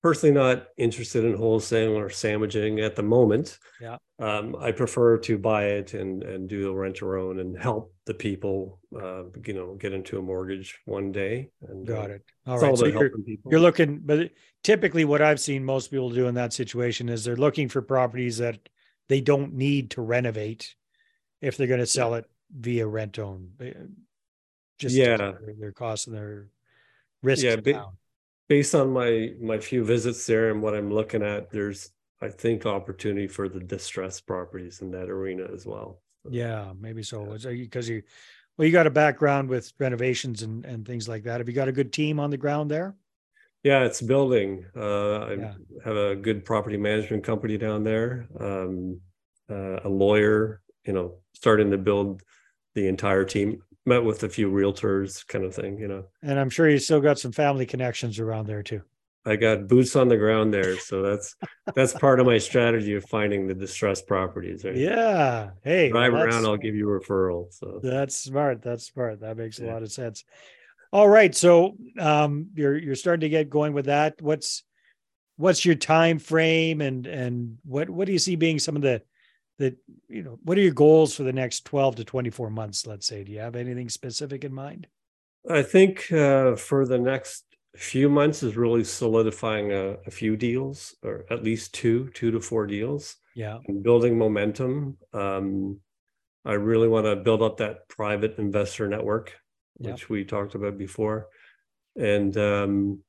personally 0.01 0.33
not 0.33 0.67
interested 0.77 1.23
in 1.23 1.37
wholesaling 1.37 1.95
or 1.95 2.09
sandwiching 2.09 2.79
at 2.79 2.95
the 2.95 3.03
moment. 3.03 3.59
Yeah, 3.79 3.97
um, 4.19 4.55
I 4.59 4.71
prefer 4.71 5.17
to 5.19 5.37
buy 5.37 5.65
it 5.65 5.93
and 5.93 6.23
and 6.23 6.49
do 6.49 6.69
a 6.69 6.73
rent 6.73 6.97
to 6.97 7.17
own 7.17 7.39
and 7.39 7.57
help 7.57 7.93
the 8.05 8.13
people, 8.13 8.79
uh, 8.95 9.23
you 9.45 9.53
know, 9.53 9.75
get 9.75 9.93
into 9.93 10.17
a 10.17 10.21
mortgage 10.21 10.79
one 10.85 11.11
day. 11.11 11.49
And 11.67 11.85
got 11.85 12.09
uh, 12.09 12.15
it. 12.15 12.25
All 12.47 12.59
right, 12.59 12.71
all 12.71 12.77
so 12.77 12.87
you're, 12.87 13.11
you're 13.49 13.59
looking, 13.59 13.99
but 14.03 14.31
typically, 14.63 15.05
what 15.05 15.21
I've 15.21 15.39
seen 15.39 15.63
most 15.63 15.91
people 15.91 16.09
do 16.09 16.27
in 16.27 16.35
that 16.35 16.53
situation 16.53 17.09
is 17.09 17.23
they're 17.23 17.35
looking 17.35 17.69
for 17.69 17.81
properties 17.81 18.37
that 18.37 18.57
they 19.09 19.21
don't 19.21 19.53
need 19.53 19.91
to 19.91 20.01
renovate 20.01 20.75
if 21.41 21.57
they're 21.57 21.67
going 21.67 21.79
to 21.79 21.85
sell 21.85 22.13
it 22.15 22.25
via 22.55 22.87
rent 22.87 23.19
own. 23.19 23.51
Just 24.79 24.95
yeah, 24.95 25.17
their, 25.59 25.71
costs 25.71 26.07
and 26.07 26.15
their 26.15 26.47
risk. 27.21 27.43
Yeah, 27.43 27.57
based 28.51 28.75
on 28.75 28.91
my 28.91 29.31
my 29.39 29.57
few 29.57 29.81
visits 29.81 30.25
there 30.25 30.51
and 30.51 30.61
what 30.61 30.75
I'm 30.75 30.93
looking 30.93 31.23
at, 31.23 31.49
there's 31.51 31.89
I 32.21 32.27
think 32.27 32.65
opportunity 32.65 33.25
for 33.25 33.47
the 33.47 33.61
distressed 33.61 34.27
properties 34.27 34.81
in 34.81 34.91
that 34.91 35.09
arena 35.09 35.47
as 35.53 35.65
well. 35.65 36.01
Yeah, 36.29 36.73
maybe 36.77 37.01
so. 37.01 37.37
Because 37.41 37.87
you, 37.87 38.03
well, 38.57 38.65
you 38.65 38.73
got 38.73 38.87
a 38.87 38.91
background 38.91 39.47
with 39.47 39.71
renovations 39.79 40.41
and 40.41 40.65
and 40.65 40.85
things 40.85 41.07
like 41.07 41.23
that. 41.23 41.39
Have 41.39 41.47
you 41.47 41.55
got 41.55 41.69
a 41.69 41.71
good 41.71 41.93
team 41.93 42.19
on 42.19 42.29
the 42.29 42.35
ground 42.35 42.69
there? 42.69 42.93
Yeah, 43.63 43.85
it's 43.85 44.01
building. 44.01 44.65
Uh, 44.75 45.19
I 45.19 45.33
yeah. 45.35 45.53
have 45.85 45.95
a 45.95 46.17
good 46.17 46.43
property 46.43 46.75
management 46.75 47.23
company 47.23 47.57
down 47.57 47.85
there, 47.85 48.27
um, 48.37 48.99
uh, 49.49 49.79
a 49.85 49.89
lawyer, 49.89 50.61
you 50.85 50.91
know, 50.91 51.19
starting 51.35 51.71
to 51.71 51.77
build 51.77 52.21
the 52.75 52.89
entire 52.89 53.23
team. 53.23 53.63
Met 53.85 54.03
with 54.03 54.23
a 54.23 54.29
few 54.29 54.49
realtors, 54.49 55.25
kind 55.27 55.43
of 55.43 55.55
thing, 55.55 55.77
you 55.79 55.87
know. 55.87 56.05
And 56.21 56.39
I'm 56.39 56.49
sure 56.49 56.69
you 56.69 56.77
still 56.77 57.01
got 57.01 57.17
some 57.17 57.31
family 57.31 57.65
connections 57.65 58.19
around 58.19 58.47
there 58.47 58.61
too. 58.61 58.81
I 59.25 59.35
got 59.35 59.67
boots 59.67 59.95
on 59.95 60.07
the 60.07 60.17
ground 60.17 60.53
there, 60.53 60.77
so 60.77 61.01
that's 61.01 61.35
that's 61.75 61.93
part 61.93 62.19
of 62.19 62.25
my 62.25 62.39
strategy 62.39 62.95
of 62.95 63.05
finding 63.05 63.47
the 63.47 63.53
distressed 63.53 64.07
properties. 64.07 64.63
Right? 64.63 64.75
Yeah. 64.75 65.51
Hey, 65.63 65.89
drive 65.89 66.13
well, 66.13 66.23
around, 66.23 66.45
I'll 66.45 66.57
give 66.57 66.75
you 66.75 66.91
a 66.91 66.99
referral. 66.99 67.53
So 67.53 67.79
that's 67.83 68.15
smart. 68.15 68.63
That's 68.63 68.85
smart. 68.85 69.21
That 69.21 69.37
makes 69.37 69.59
a 69.59 69.65
lot 69.65 69.83
of 69.83 69.91
sense. 69.91 70.23
All 70.93 71.07
right, 71.07 71.33
so 71.33 71.77
um, 71.99 72.47
you're 72.53 72.77
you're 72.77 72.95
starting 72.95 73.21
to 73.21 73.29
get 73.29 73.49
going 73.49 73.73
with 73.73 73.85
that. 73.85 74.21
What's 74.21 74.63
what's 75.37 75.65
your 75.65 75.75
time 75.75 76.19
frame 76.19 76.81
and 76.81 77.07
and 77.07 77.57
what 77.63 77.89
what 77.89 78.07
do 78.07 78.13
you 78.13 78.19
see 78.19 78.35
being 78.35 78.59
some 78.59 78.75
of 78.75 78.81
the 78.81 79.01
the 79.61 79.75
you 80.09 80.23
know 80.23 80.39
what 80.43 80.57
are 80.57 80.61
your 80.61 80.73
goals 80.73 81.15
for 81.15 81.23
the 81.23 81.33
next 81.33 81.65
12 81.65 81.97
to 81.97 82.03
24 82.03 82.49
months 82.49 82.85
let's 82.85 83.07
say? 83.07 83.23
Do 83.23 83.31
you 83.31 83.39
have 83.39 83.55
anything 83.55 83.89
specific 83.89 84.43
in 84.43 84.53
mind? 84.53 84.87
I 85.49 85.63
think 85.63 86.11
uh, 86.11 86.55
for 86.55 86.85
the 86.85 86.99
next 86.99 87.45
few 87.75 88.09
months 88.09 88.43
is 88.43 88.57
really 88.57 88.83
solidifying 88.83 89.71
a, 89.71 89.95
a, 90.05 90.11
few 90.11 90.35
deals 90.35 90.93
or 91.03 91.25
at 91.31 91.43
least 91.43 91.73
two 91.73 92.09
two 92.13 92.31
to 92.31 92.41
four 92.41 92.67
deals. 92.67 93.15
Yeah. 93.35 93.59
And 93.67 93.81
building 93.81 94.17
momentum. 94.17 94.97
Um, 95.13 95.79
I 96.43 96.53
really 96.53 96.87
want 96.87 97.05
to 97.05 97.15
build 97.15 97.41
up 97.41 97.57
that 97.57 97.87
private 97.87 98.37
investor 98.39 98.87
network, 98.87 99.37
which 99.77 100.01
yep. 100.01 100.09
we 100.09 100.25
talked 100.25 100.55
about 100.55 100.77
before, 100.77 101.27
and 101.95 102.35
um, 102.35 102.99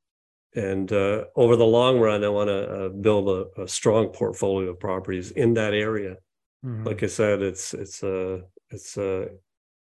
and 0.55 0.93
uh, 0.93 1.25
over 1.35 1.57
the 1.57 1.65
long 1.65 1.99
run, 1.99 2.25
I 2.25 2.29
want 2.29 2.49
to 2.49 2.71
uh, 2.71 2.89
build 2.91 3.29
a, 3.29 3.63
a, 3.63 3.69
strong 3.69 4.09
portfolio 4.09 4.71
of 4.71 4.81
properties 4.81 5.31
in 5.31 5.55
that 5.55 5.73
area. 5.73 6.17
Mm-hmm. 6.65 6.85
Like 6.85 7.03
I 7.03 7.07
said, 7.07 7.43
it's 7.43 7.75
it's 7.75 8.03
a 8.03 8.43
it's 8.71 8.97
a 8.97 9.29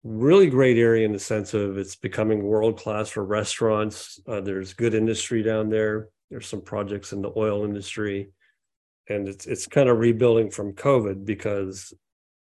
really 0.02 0.48
great 0.48 0.78
area 0.78 1.04
in 1.04 1.12
the 1.12 1.18
sense 1.18 1.54
of 1.54 1.78
it's 1.78 1.96
becoming 1.96 2.42
world 2.42 2.78
class 2.78 3.08
for 3.08 3.24
restaurants. 3.24 4.20
Uh, 4.26 4.40
there's 4.40 4.72
good 4.72 4.94
industry 4.94 5.42
down 5.42 5.68
there. 5.68 6.08
There's 6.30 6.46
some 6.46 6.60
projects 6.62 7.12
in 7.12 7.22
the 7.22 7.32
oil 7.36 7.64
industry, 7.64 8.30
and 9.08 9.28
it's 9.28 9.46
it's 9.46 9.66
kind 9.66 9.88
of 9.88 9.98
rebuilding 9.98 10.50
from 10.50 10.72
COVID 10.72 11.24
because 11.24 11.92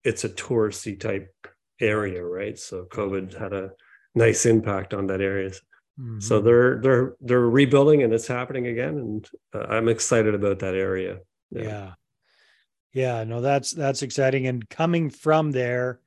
it's 0.05 0.25
a 0.25 0.29
touristy 0.29 0.99
type 0.99 1.35
area, 1.81 2.25
right? 2.25 2.59
So 2.59 2.85
COVID 2.85 3.38
had 3.38 3.52
a 3.52 3.71
nice 4.14 4.47
impact 4.47 4.95
on 4.95 5.07
that 5.09 5.21
area. 5.21 5.50
Mm-hmm. 6.00 6.21
So 6.21 6.41
they're 6.41 6.81
they're 6.81 7.17
they're 7.21 7.41
rebuilding 7.41 8.02
and 8.02 8.12
it's 8.12 8.26
happening 8.26 8.67
again, 8.67 8.99
and 8.99 9.29
uh, 9.55 9.67
I'm 9.69 9.88
excited 9.88 10.35
about 10.35 10.61
that 10.61 10.75
area. 10.75 11.19
Yeah. 11.50 11.62
yeah, 11.62 11.93
yeah, 12.93 13.25
no, 13.25 13.41
that's 13.41 13.73
that's 13.73 14.03
exciting. 14.03 14.47
And 14.47 14.69
coming 14.69 15.11
from 15.11 15.51
there, 15.51 16.01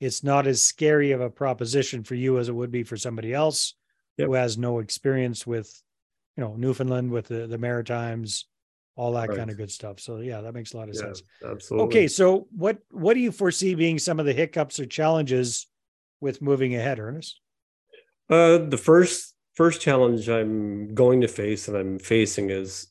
it's 0.00 0.22
not 0.22 0.46
as 0.46 0.62
scary 0.62 1.12
of 1.12 1.20
a 1.20 1.30
proposition 1.30 2.02
for 2.02 2.14
you 2.14 2.38
as 2.38 2.48
it 2.48 2.54
would 2.54 2.70
be 2.70 2.82
for 2.82 2.96
somebody 2.96 3.32
else 3.32 3.74
yep. 4.16 4.28
who 4.28 4.34
has 4.34 4.58
no 4.58 4.80
experience 4.80 5.46
with 5.46 5.82
you 6.36 6.44
know 6.44 6.54
Newfoundland 6.56 7.10
with 7.10 7.28
the, 7.28 7.46
the 7.46 7.58
Maritimes, 7.58 8.46
all 8.96 9.12
that 9.12 9.28
right. 9.28 9.38
kind 9.38 9.50
of 9.50 9.56
good 9.56 9.70
stuff. 9.70 9.98
So 10.00 10.18
yeah, 10.18 10.42
that 10.42 10.54
makes 10.54 10.74
a 10.74 10.76
lot 10.76 10.88
of 10.88 10.94
yeah, 10.94 11.02
sense. 11.02 11.22
Absolutely. 11.44 11.86
Okay, 11.86 12.08
so 12.08 12.46
what 12.50 12.78
what 12.90 13.14
do 13.14 13.20
you 13.20 13.32
foresee 13.32 13.74
being 13.74 13.98
some 13.98 14.20
of 14.20 14.26
the 14.26 14.34
hiccups 14.34 14.78
or 14.78 14.86
challenges 14.86 15.66
with 16.20 16.42
moving 16.42 16.74
ahead, 16.74 16.98
Ernest? 16.98 17.40
Uh, 18.28 18.58
the 18.58 18.78
first 18.78 19.34
first 19.54 19.80
challenge 19.80 20.28
I'm 20.28 20.94
going 20.94 21.22
to 21.22 21.28
face 21.28 21.68
and 21.68 21.76
I'm 21.76 21.98
facing 21.98 22.50
is 22.50 22.88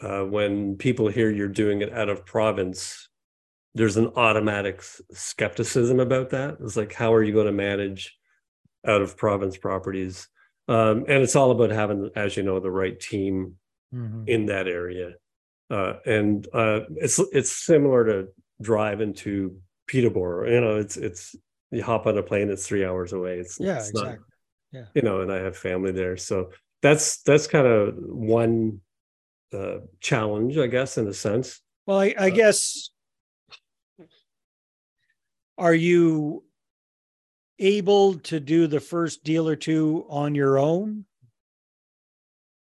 uh, 0.00 0.22
when 0.22 0.76
people 0.76 1.08
hear 1.08 1.30
you're 1.30 1.48
doing 1.48 1.82
it 1.82 1.92
out 1.92 2.08
of 2.08 2.26
province. 2.26 3.08
There's 3.74 3.96
an 3.96 4.08
automatic 4.16 4.82
skepticism 5.12 6.00
about 6.00 6.30
that. 6.30 6.56
It's 6.60 6.76
like, 6.76 6.92
how 6.92 7.14
are 7.14 7.22
you 7.22 7.32
going 7.32 7.46
to 7.46 7.52
manage 7.52 8.18
out 8.84 9.00
of 9.00 9.16
province 9.16 9.56
properties? 9.56 10.28
Um, 10.66 11.04
and 11.08 11.22
it's 11.22 11.36
all 11.36 11.52
about 11.52 11.70
having, 11.70 12.10
as 12.16 12.36
you 12.36 12.42
know, 12.42 12.58
the 12.58 12.70
right 12.70 12.98
team 12.98 13.56
mm-hmm. 13.94 14.24
in 14.26 14.46
that 14.46 14.66
area. 14.66 15.12
Uh, 15.70 15.94
and 16.04 16.48
uh, 16.52 16.80
it's 16.96 17.20
it's 17.32 17.52
similar 17.52 18.04
to 18.04 18.28
drive 18.60 19.00
into 19.00 19.56
Peterborough. 19.86 20.50
You 20.50 20.60
know, 20.60 20.76
it's 20.76 20.96
it's 20.96 21.36
you 21.70 21.82
hop 21.82 22.06
on 22.06 22.18
a 22.18 22.22
plane, 22.22 22.50
it's 22.50 22.66
three 22.66 22.84
hours 22.84 23.12
away. 23.12 23.38
It's 23.38 23.58
yeah, 23.60 23.78
it's 23.78 23.90
exactly. 23.90 24.12
Not, 24.12 24.18
yeah, 24.72 24.84
you 24.94 25.02
know, 25.02 25.20
and 25.20 25.32
I 25.32 25.36
have 25.36 25.56
family 25.56 25.92
there, 25.92 26.16
so 26.16 26.50
that's 26.82 27.22
that's 27.22 27.46
kind 27.46 27.66
of 27.66 27.94
one 27.98 28.80
uh, 29.54 29.78
challenge, 30.00 30.58
I 30.58 30.66
guess, 30.66 30.98
in 30.98 31.06
a 31.06 31.14
sense. 31.14 31.60
Well, 31.86 31.98
I, 31.98 32.14
I 32.18 32.28
uh, 32.28 32.30
guess 32.30 32.90
are 35.58 35.74
you 35.74 36.42
able 37.58 38.14
to 38.14 38.40
do 38.40 38.66
the 38.66 38.80
first 38.80 39.22
deal 39.22 39.48
or 39.48 39.56
two 39.56 40.06
on 40.08 40.34
your 40.34 40.58
own? 40.58 41.04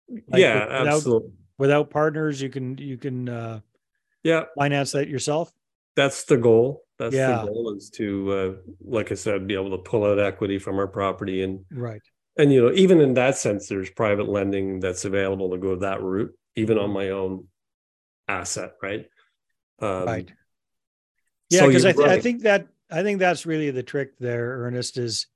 Like 0.09 0.41
yeah, 0.41 0.65
without, 0.65 0.87
absolutely. 0.87 1.31
Without 1.59 1.91
partners, 1.91 2.41
you 2.41 2.49
can 2.49 2.79
you 2.79 2.97
can 2.97 3.29
uh, 3.29 3.61
yeah 4.23 4.45
finance 4.57 4.93
that 4.93 5.09
yourself. 5.09 5.53
That's 5.97 6.25
the 6.25 6.39
goal. 6.39 6.85
That's 6.99 7.15
yeah. 7.15 7.43
the 7.43 7.47
goal 7.47 7.75
is 7.77 7.91
to, 7.91 8.33
uh, 8.33 8.53
like 8.85 9.13
I 9.13 9.15
said, 9.15 9.47
be 9.47 9.55
able 9.55 9.71
to 9.71 9.79
pull 9.79 10.05
out 10.05 10.19
equity 10.19 10.59
from 10.59 10.79
our 10.79 10.89
property 10.89 11.43
and 11.43 11.65
right. 11.71 12.03
And 12.37 12.53
you 12.53 12.63
know, 12.63 12.73
even 12.73 13.01
in 13.01 13.15
that 13.15 13.37
sense, 13.37 13.69
there's 13.69 13.91
private 13.91 14.29
lending 14.29 14.81
that's 14.81 15.05
available 15.05 15.51
to 15.51 15.59
go 15.59 15.77
that 15.77 16.03
route, 16.03 16.33
even 16.59 16.77
on 16.77 16.91
my 16.91 17.11
own 17.11 17.47
asset, 18.27 18.73
right? 18.83 19.07
Um, 19.81 20.05
right. 20.05 20.33
Yeah, 21.51 21.67
because 21.67 21.83
so 21.83 21.91
I, 21.91 21.93
th- 21.93 22.07
right. 22.07 22.19
I 22.19 22.21
think 22.21 22.43
that 22.43 22.67
I 22.91 23.03
think 23.03 23.21
that's 23.21 23.47
really 23.47 23.71
the 23.71 23.83
trick 23.83 24.19
there, 24.19 24.65
Ernest. 24.65 24.99
Is 24.99 25.29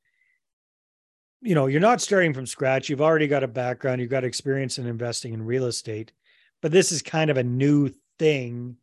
you 1.41 1.55
know, 1.55 1.67
you're 1.67 1.81
not 1.81 2.01
starting 2.01 2.35
from 2.35 2.47
scratch. 2.47 2.89
You've 2.89 3.01
already 3.01 3.29
got 3.29 3.45
a 3.45 3.49
background, 3.49 4.01
you've 4.01 4.11
got 4.11 4.25
experience 4.25 4.79
in 4.79 4.87
investing 4.87 5.33
in 5.33 5.45
real 5.45 5.67
estate, 5.67 6.13
but 6.61 6.73
this 6.73 6.93
is 6.93 7.03
kind 7.03 7.31
of 7.31 7.37
a 7.37 7.45
new 7.45 7.91
thing 8.19 8.77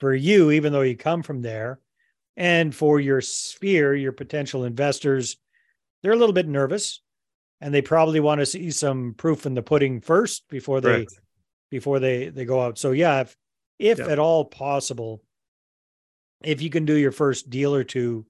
for 0.00 0.14
you, 0.14 0.50
even 0.50 0.72
though 0.72 0.82
you 0.82 0.96
come 0.96 1.22
from 1.22 1.42
there. 1.42 1.80
And 2.36 2.74
for 2.74 2.98
your 2.98 3.20
sphere, 3.20 3.94
your 3.94 4.10
potential 4.10 4.64
investors, 4.64 5.36
they're 6.02 6.12
a 6.12 6.16
little 6.16 6.32
bit 6.32 6.48
nervous 6.48 7.00
and 7.60 7.72
they 7.72 7.82
probably 7.82 8.20
want 8.20 8.40
to 8.40 8.46
see 8.46 8.70
some 8.70 9.14
proof 9.14 9.46
in 9.46 9.54
the 9.54 9.62
pudding 9.62 10.00
first 10.00 10.48
before 10.48 10.80
they 10.80 10.90
right. 10.90 11.08
before 11.70 11.98
they 11.98 12.28
they 12.28 12.44
go 12.44 12.60
out. 12.60 12.78
So 12.78 12.92
yeah, 12.92 13.20
if 13.20 13.36
if 13.78 13.98
yeah. 13.98 14.08
at 14.08 14.18
all 14.18 14.44
possible, 14.44 15.22
if 16.42 16.62
you 16.62 16.70
can 16.70 16.84
do 16.84 16.96
your 16.96 17.12
first 17.12 17.50
deal 17.50 17.74
or 17.74 17.84
two 17.84 18.26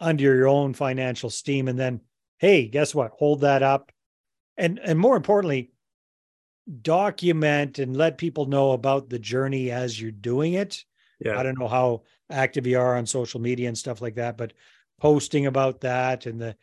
under 0.00 0.34
your 0.34 0.48
own 0.48 0.74
financial 0.74 1.30
steam 1.30 1.68
and 1.68 1.78
then 1.78 2.00
hey, 2.38 2.66
guess 2.66 2.94
what? 2.94 3.12
Hold 3.12 3.42
that 3.42 3.62
up. 3.62 3.92
And 4.56 4.78
and 4.78 4.98
more 4.98 5.16
importantly, 5.16 5.72
document 6.82 7.78
and 7.78 7.96
let 7.96 8.18
people 8.18 8.46
know 8.46 8.72
about 8.72 9.08
the 9.08 9.18
journey 9.18 9.70
as 9.70 10.00
you're 10.00 10.10
doing 10.10 10.54
it. 10.54 10.84
Yeah. 11.20 11.38
I 11.38 11.42
don't 11.42 11.58
know 11.58 11.68
how 11.68 12.02
active 12.30 12.66
you 12.66 12.78
are 12.78 12.96
on 12.96 13.06
social 13.06 13.40
media 13.40 13.68
and 13.68 13.78
stuff 13.78 14.00
like 14.02 14.16
that, 14.16 14.36
but 14.36 14.52
posting 15.00 15.46
about 15.46 15.80
that 15.82 16.26
and 16.26 16.40
the 16.40 16.56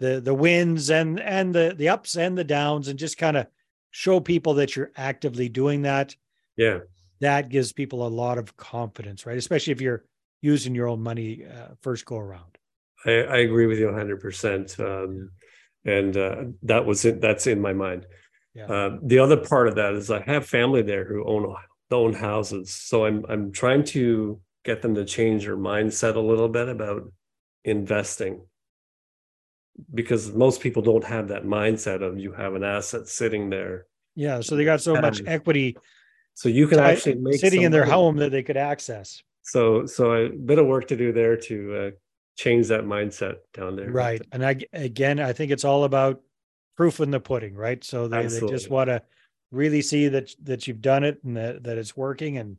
the 0.00 0.20
the 0.20 0.34
wins 0.34 0.90
and 0.90 1.20
and 1.20 1.54
the 1.54 1.74
the 1.76 1.88
ups 1.88 2.16
and 2.16 2.36
the 2.36 2.44
downs 2.44 2.88
and 2.88 2.98
just 2.98 3.18
kind 3.18 3.36
of 3.36 3.46
show 3.90 4.18
people 4.18 4.54
that 4.54 4.74
you're 4.74 4.90
actively 4.96 5.48
doing 5.48 5.82
that. 5.82 6.16
Yeah. 6.56 6.80
That 7.20 7.50
gives 7.50 7.72
people 7.72 8.06
a 8.06 8.08
lot 8.08 8.38
of 8.38 8.56
confidence, 8.56 9.26
right? 9.26 9.36
Especially 9.36 9.72
if 9.72 9.80
you're 9.80 10.04
using 10.40 10.74
your 10.74 10.88
own 10.88 11.02
money 11.02 11.44
uh, 11.44 11.74
first 11.82 12.06
go 12.06 12.16
around. 12.16 12.56
I, 13.04 13.10
I 13.10 13.36
agree 13.38 13.66
with 13.66 13.78
you 13.78 13.88
100%. 13.88 14.80
Um, 14.80 15.30
and 15.84 16.16
uh, 16.16 16.44
that 16.62 16.86
was 16.86 17.04
it. 17.04 17.20
That's 17.20 17.46
in 17.46 17.60
my 17.60 17.72
mind. 17.72 18.06
Yeah. 18.54 18.66
Uh, 18.66 18.98
the 19.02 19.18
other 19.18 19.36
part 19.36 19.68
of 19.68 19.76
that 19.76 19.94
is 19.94 20.10
I 20.10 20.22
have 20.22 20.46
family 20.46 20.82
there 20.82 21.04
who 21.04 21.24
own 21.24 21.54
own 21.92 22.12
houses, 22.12 22.72
so 22.72 23.04
I'm 23.04 23.24
I'm 23.28 23.52
trying 23.52 23.84
to 23.84 24.40
get 24.64 24.82
them 24.82 24.94
to 24.96 25.04
change 25.04 25.44
their 25.44 25.56
mindset 25.56 26.16
a 26.16 26.20
little 26.20 26.48
bit 26.48 26.68
about 26.68 27.12
investing 27.64 28.42
because 29.94 30.32
most 30.32 30.60
people 30.60 30.82
don't 30.82 31.04
have 31.04 31.28
that 31.28 31.44
mindset 31.44 32.02
of 32.02 32.18
you 32.18 32.32
have 32.32 32.54
an 32.54 32.64
asset 32.64 33.08
sitting 33.08 33.50
there. 33.50 33.86
Yeah, 34.14 34.40
so 34.40 34.56
they 34.56 34.64
got 34.64 34.80
so 34.80 35.00
much 35.00 35.22
equity. 35.26 35.76
So 36.34 36.48
you 36.48 36.66
can 36.66 36.78
actually 36.78 37.16
make 37.16 37.40
sitting 37.40 37.62
in 37.62 37.72
their 37.72 37.82
money. 37.82 37.92
home 37.92 38.16
that 38.16 38.30
they 38.30 38.42
could 38.42 38.56
access. 38.56 39.22
So 39.42 39.86
so 39.86 40.12
a 40.12 40.28
bit 40.28 40.58
of 40.58 40.66
work 40.66 40.88
to 40.88 40.96
do 40.96 41.12
there 41.12 41.36
to 41.36 41.76
uh, 41.76 41.90
change 42.36 42.68
that 42.68 42.84
mindset 42.84 43.36
down 43.54 43.76
there. 43.76 43.90
Right, 43.90 44.22
and 44.32 44.44
I 44.44 44.56
again 44.72 45.20
I 45.20 45.32
think 45.32 45.50
it's 45.52 45.64
all 45.64 45.84
about 45.84 46.20
proof 46.76 47.00
in 47.00 47.10
the 47.10 47.20
pudding, 47.20 47.54
right? 47.54 47.82
So 47.84 48.08
they, 48.08 48.26
they 48.26 48.40
just 48.40 48.70
want 48.70 48.88
to 48.88 49.02
really 49.50 49.82
see 49.82 50.08
that 50.08 50.30
that 50.44 50.66
you've 50.66 50.80
done 50.80 51.04
it 51.04 51.22
and 51.24 51.36
that, 51.36 51.62
that 51.64 51.78
it's 51.78 51.96
working, 51.96 52.38
and 52.38 52.56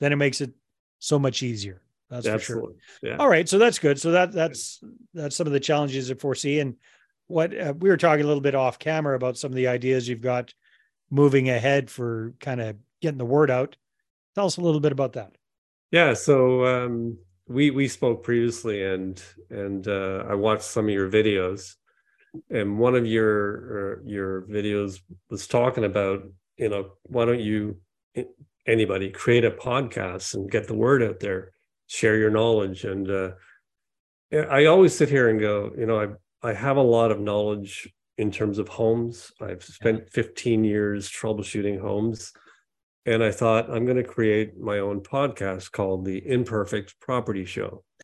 then 0.00 0.12
it 0.12 0.16
makes 0.16 0.40
it 0.40 0.52
so 0.98 1.18
much 1.18 1.42
easier. 1.42 1.82
That's 2.10 2.26
Absolutely. 2.26 2.74
for 2.74 3.06
sure. 3.06 3.10
Yeah. 3.10 3.16
All 3.16 3.28
right, 3.28 3.48
so 3.48 3.58
that's 3.58 3.78
good. 3.78 4.00
So 4.00 4.12
that 4.12 4.32
that's 4.32 4.80
that's 5.14 5.36
some 5.36 5.46
of 5.46 5.52
the 5.52 5.60
challenges 5.60 6.10
I 6.10 6.14
foresee, 6.14 6.60
and 6.60 6.76
what 7.26 7.58
uh, 7.58 7.74
we 7.78 7.88
were 7.88 7.96
talking 7.96 8.24
a 8.24 8.26
little 8.26 8.42
bit 8.42 8.54
off 8.54 8.78
camera 8.78 9.16
about 9.16 9.38
some 9.38 9.50
of 9.50 9.56
the 9.56 9.68
ideas 9.68 10.08
you've 10.08 10.20
got 10.20 10.52
moving 11.10 11.48
ahead 11.48 11.90
for 11.90 12.34
kind 12.40 12.60
of 12.60 12.76
getting 13.00 13.18
the 13.18 13.24
word 13.24 13.50
out. 13.50 13.76
Tell 14.34 14.46
us 14.46 14.56
a 14.56 14.60
little 14.60 14.80
bit 14.80 14.92
about 14.92 15.14
that. 15.14 15.36
Yeah, 15.90 16.14
so 16.14 16.64
um, 16.66 17.18
we 17.48 17.70
we 17.70 17.88
spoke 17.88 18.22
previously, 18.22 18.84
and 18.84 19.22
and 19.48 19.88
uh, 19.88 20.24
I 20.28 20.34
watched 20.34 20.64
some 20.64 20.86
of 20.86 20.94
your 20.94 21.10
videos, 21.10 21.74
and 22.50 22.78
one 22.78 22.94
of 22.94 23.06
your 23.06 24.02
your 24.04 24.42
videos 24.42 25.00
was 25.30 25.46
talking 25.46 25.84
about 25.84 26.22
you 26.58 26.68
know 26.68 26.90
why 27.04 27.24
don't 27.24 27.40
you 27.40 27.78
anybody 28.66 29.10
create 29.10 29.44
a 29.44 29.50
podcast 29.50 30.34
and 30.34 30.50
get 30.50 30.66
the 30.66 30.74
word 30.74 31.02
out 31.02 31.20
there 31.20 31.53
share 31.86 32.16
your 32.16 32.30
knowledge. 32.30 32.84
And 32.84 33.10
uh, 33.10 33.30
i 34.50 34.64
always 34.64 34.96
sit 34.96 35.08
here 35.08 35.28
and 35.28 35.38
go 35.38 35.70
you 35.78 35.86
know 35.86 36.00
i 36.00 36.48
i 36.48 36.52
have 36.52 36.76
a 36.76 36.82
lot 36.82 37.12
of 37.12 37.20
knowledge 37.20 37.92
in 38.16 38.30
terms 38.30 38.58
of 38.58 38.68
homes. 38.68 39.32
I've 39.40 39.64
spent 39.64 40.08
15 40.12 40.62
years 40.62 41.10
troubleshooting 41.10 41.80
homes. 41.80 42.32
And 43.06 43.22
i 43.22 43.30
thought 43.30 43.70
i'm 43.70 43.84
going 43.84 43.98
to 43.98 44.04
create 44.04 44.58
my 44.58 44.78
own 44.78 45.00
podcast 45.00 45.72
called 45.72 46.04
the 46.04 46.26
imperfect 46.26 46.98
property 47.00 47.44
show. 47.44 47.84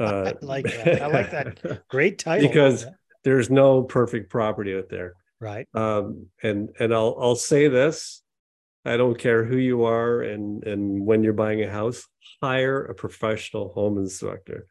Uh, 0.00 0.32
I 0.42 0.44
like 0.44 0.64
that. 0.64 1.02
I 1.02 1.06
like 1.06 1.30
that. 1.30 1.82
Great 1.88 2.18
title. 2.18 2.48
Because 2.48 2.84
there's 3.22 3.48
no 3.48 3.84
perfect 3.84 4.28
property 4.28 4.76
out 4.76 4.88
there. 4.88 5.14
Right. 5.40 5.68
Um, 5.72 6.26
and 6.42 6.70
and 6.80 6.92
i'll 6.92 7.16
i'll 7.20 7.36
say 7.36 7.68
this 7.68 8.22
I 8.84 8.96
don't 8.96 9.18
care 9.18 9.44
who 9.44 9.56
you 9.56 9.84
are 9.84 10.22
and 10.22 10.64
and 10.64 11.04
when 11.04 11.22
you're 11.22 11.32
buying 11.32 11.62
a 11.62 11.70
house, 11.70 12.06
hire 12.42 12.84
a 12.84 12.94
professional 12.94 13.72
home 13.72 13.98
inspector 13.98 14.66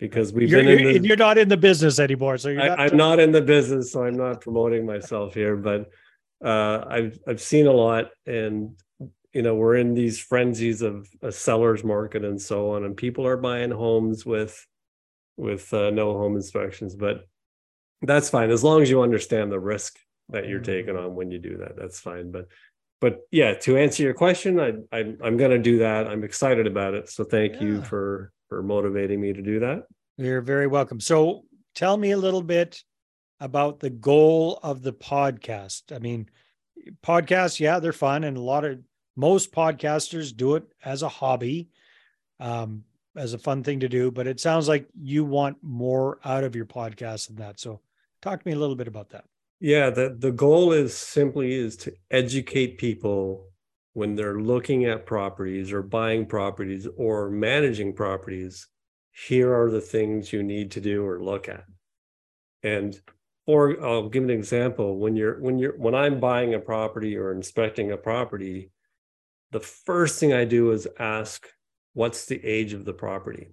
because 0.00 0.32
we've 0.32 0.50
you're, 0.50 0.62
been 0.64 0.78
in 0.78 1.02
the, 1.02 1.08
you're 1.08 1.16
not 1.16 1.38
in 1.38 1.48
the 1.48 1.56
business 1.56 1.98
anymore. 1.98 2.38
So 2.38 2.48
you're 2.48 2.62
I, 2.62 2.86
am 2.86 2.96
not 2.96 3.20
in 3.20 3.32
the 3.32 3.42
business, 3.42 3.92
so 3.92 4.04
I'm 4.04 4.16
not 4.16 4.40
promoting 4.40 4.86
myself 4.86 5.34
here, 5.34 5.56
but 5.56 5.90
uh, 6.44 6.84
I've 6.88 7.18
I've 7.28 7.40
seen 7.40 7.66
a 7.66 7.72
lot, 7.72 8.10
and 8.26 8.76
you 9.32 9.42
know 9.42 9.54
we're 9.54 9.76
in 9.76 9.94
these 9.94 10.18
frenzies 10.18 10.82
of 10.82 11.08
a 11.22 11.30
seller's 11.30 11.84
market 11.84 12.24
and 12.24 12.40
so 12.40 12.72
on, 12.72 12.84
and 12.84 12.96
people 12.96 13.26
are 13.26 13.36
buying 13.36 13.70
homes 13.70 14.24
with 14.24 14.66
with 15.36 15.72
uh, 15.72 15.90
no 15.90 16.14
home 16.14 16.36
inspections, 16.36 16.96
but 16.96 17.26
that's 18.02 18.30
fine 18.30 18.50
as 18.50 18.64
long 18.64 18.82
as 18.82 18.90
you 18.90 19.02
understand 19.02 19.52
the 19.52 19.60
risk 19.60 19.98
that 20.30 20.48
you're 20.48 20.60
taking 20.60 20.94
mm-hmm. 20.94 21.06
on 21.06 21.14
when 21.14 21.30
you 21.30 21.38
do 21.38 21.58
that. 21.58 21.76
That's 21.76 22.00
fine, 22.00 22.30
but 22.30 22.46
but 23.00 23.20
yeah, 23.30 23.54
to 23.54 23.78
answer 23.78 24.02
your 24.02 24.14
question, 24.14 24.60
I, 24.60 24.74
I 24.92 25.00
am 25.00 25.36
going 25.36 25.50
to 25.50 25.58
do 25.58 25.78
that. 25.78 26.06
I'm 26.06 26.22
excited 26.22 26.66
about 26.66 26.94
it. 26.94 27.08
So 27.08 27.24
thank 27.24 27.54
yeah. 27.54 27.62
you 27.62 27.82
for 27.82 28.32
for 28.48 28.62
motivating 28.62 29.20
me 29.20 29.32
to 29.32 29.42
do 29.42 29.60
that. 29.60 29.84
You're 30.18 30.42
very 30.42 30.66
welcome. 30.66 31.00
So 31.00 31.44
tell 31.74 31.96
me 31.96 32.10
a 32.10 32.18
little 32.18 32.42
bit 32.42 32.82
about 33.38 33.80
the 33.80 33.90
goal 33.90 34.58
of 34.62 34.82
the 34.82 34.92
podcast. 34.92 35.94
I 35.94 35.98
mean, 35.98 36.28
podcasts, 37.02 37.58
yeah, 37.58 37.78
they're 37.78 37.92
fun, 37.92 38.24
and 38.24 38.36
a 38.36 38.42
lot 38.42 38.64
of 38.64 38.80
most 39.16 39.52
podcasters 39.52 40.36
do 40.36 40.56
it 40.56 40.64
as 40.84 41.02
a 41.02 41.08
hobby, 41.08 41.68
um, 42.38 42.84
as 43.16 43.32
a 43.32 43.38
fun 43.38 43.62
thing 43.62 43.80
to 43.80 43.88
do. 43.88 44.10
But 44.10 44.26
it 44.26 44.40
sounds 44.40 44.68
like 44.68 44.86
you 45.00 45.24
want 45.24 45.56
more 45.62 46.18
out 46.24 46.44
of 46.44 46.54
your 46.54 46.66
podcast 46.66 47.28
than 47.28 47.36
that. 47.36 47.58
So 47.58 47.80
talk 48.20 48.42
to 48.42 48.48
me 48.48 48.54
a 48.54 48.58
little 48.58 48.76
bit 48.76 48.88
about 48.88 49.10
that. 49.10 49.24
Yeah, 49.60 49.90
the, 49.90 50.16
the 50.18 50.32
goal 50.32 50.72
is 50.72 50.96
simply 50.96 51.52
is 51.52 51.76
to 51.78 51.92
educate 52.10 52.78
people 52.78 53.50
when 53.92 54.14
they're 54.14 54.40
looking 54.40 54.86
at 54.86 55.04
properties 55.04 55.70
or 55.70 55.82
buying 55.82 56.24
properties 56.24 56.88
or 56.96 57.30
managing 57.30 57.94
properties. 57.94 58.66
Here 59.12 59.54
are 59.54 59.70
the 59.70 59.82
things 59.82 60.32
you 60.32 60.42
need 60.42 60.70
to 60.72 60.80
do 60.80 61.04
or 61.04 61.22
look 61.22 61.48
at. 61.48 61.64
And 62.62 62.98
or 63.46 63.82
I'll 63.84 64.08
give 64.08 64.22
an 64.22 64.30
example. 64.30 64.98
When 64.98 65.16
you're 65.16 65.40
when 65.40 65.58
you're 65.58 65.76
when 65.76 65.94
I'm 65.94 66.20
buying 66.20 66.54
a 66.54 66.60
property 66.60 67.16
or 67.16 67.32
inspecting 67.32 67.90
a 67.90 67.96
property, 67.96 68.70
the 69.50 69.60
first 69.60 70.20
thing 70.20 70.32
I 70.32 70.44
do 70.44 70.70
is 70.70 70.86
ask 70.98 71.46
what's 71.92 72.26
the 72.26 72.42
age 72.44 72.72
of 72.72 72.84
the 72.84 72.92
property? 72.92 73.48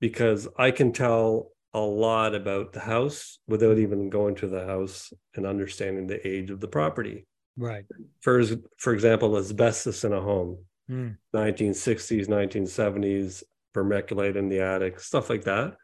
Because 0.00 0.48
I 0.58 0.70
can 0.70 0.92
tell 0.92 1.53
a 1.74 1.80
lot 1.80 2.34
about 2.34 2.72
the 2.72 2.80
house 2.80 3.40
without 3.48 3.78
even 3.78 4.08
going 4.08 4.36
to 4.36 4.46
the 4.46 4.64
house 4.64 5.12
and 5.34 5.44
understanding 5.44 6.06
the 6.06 6.26
age 6.26 6.50
of 6.50 6.60
the 6.60 6.68
property. 6.68 7.26
Right. 7.56 7.84
For 8.20 8.42
for 8.78 8.94
example, 8.94 9.36
asbestos 9.36 10.04
in 10.04 10.12
a 10.12 10.20
home, 10.20 10.58
mm. 10.90 11.16
1960s, 11.34 12.28
1970s, 12.28 13.42
vermiculite 13.74 14.36
in 14.36 14.48
the 14.48 14.60
attic, 14.60 15.00
stuff 15.00 15.28
like 15.28 15.44
that. 15.44 15.76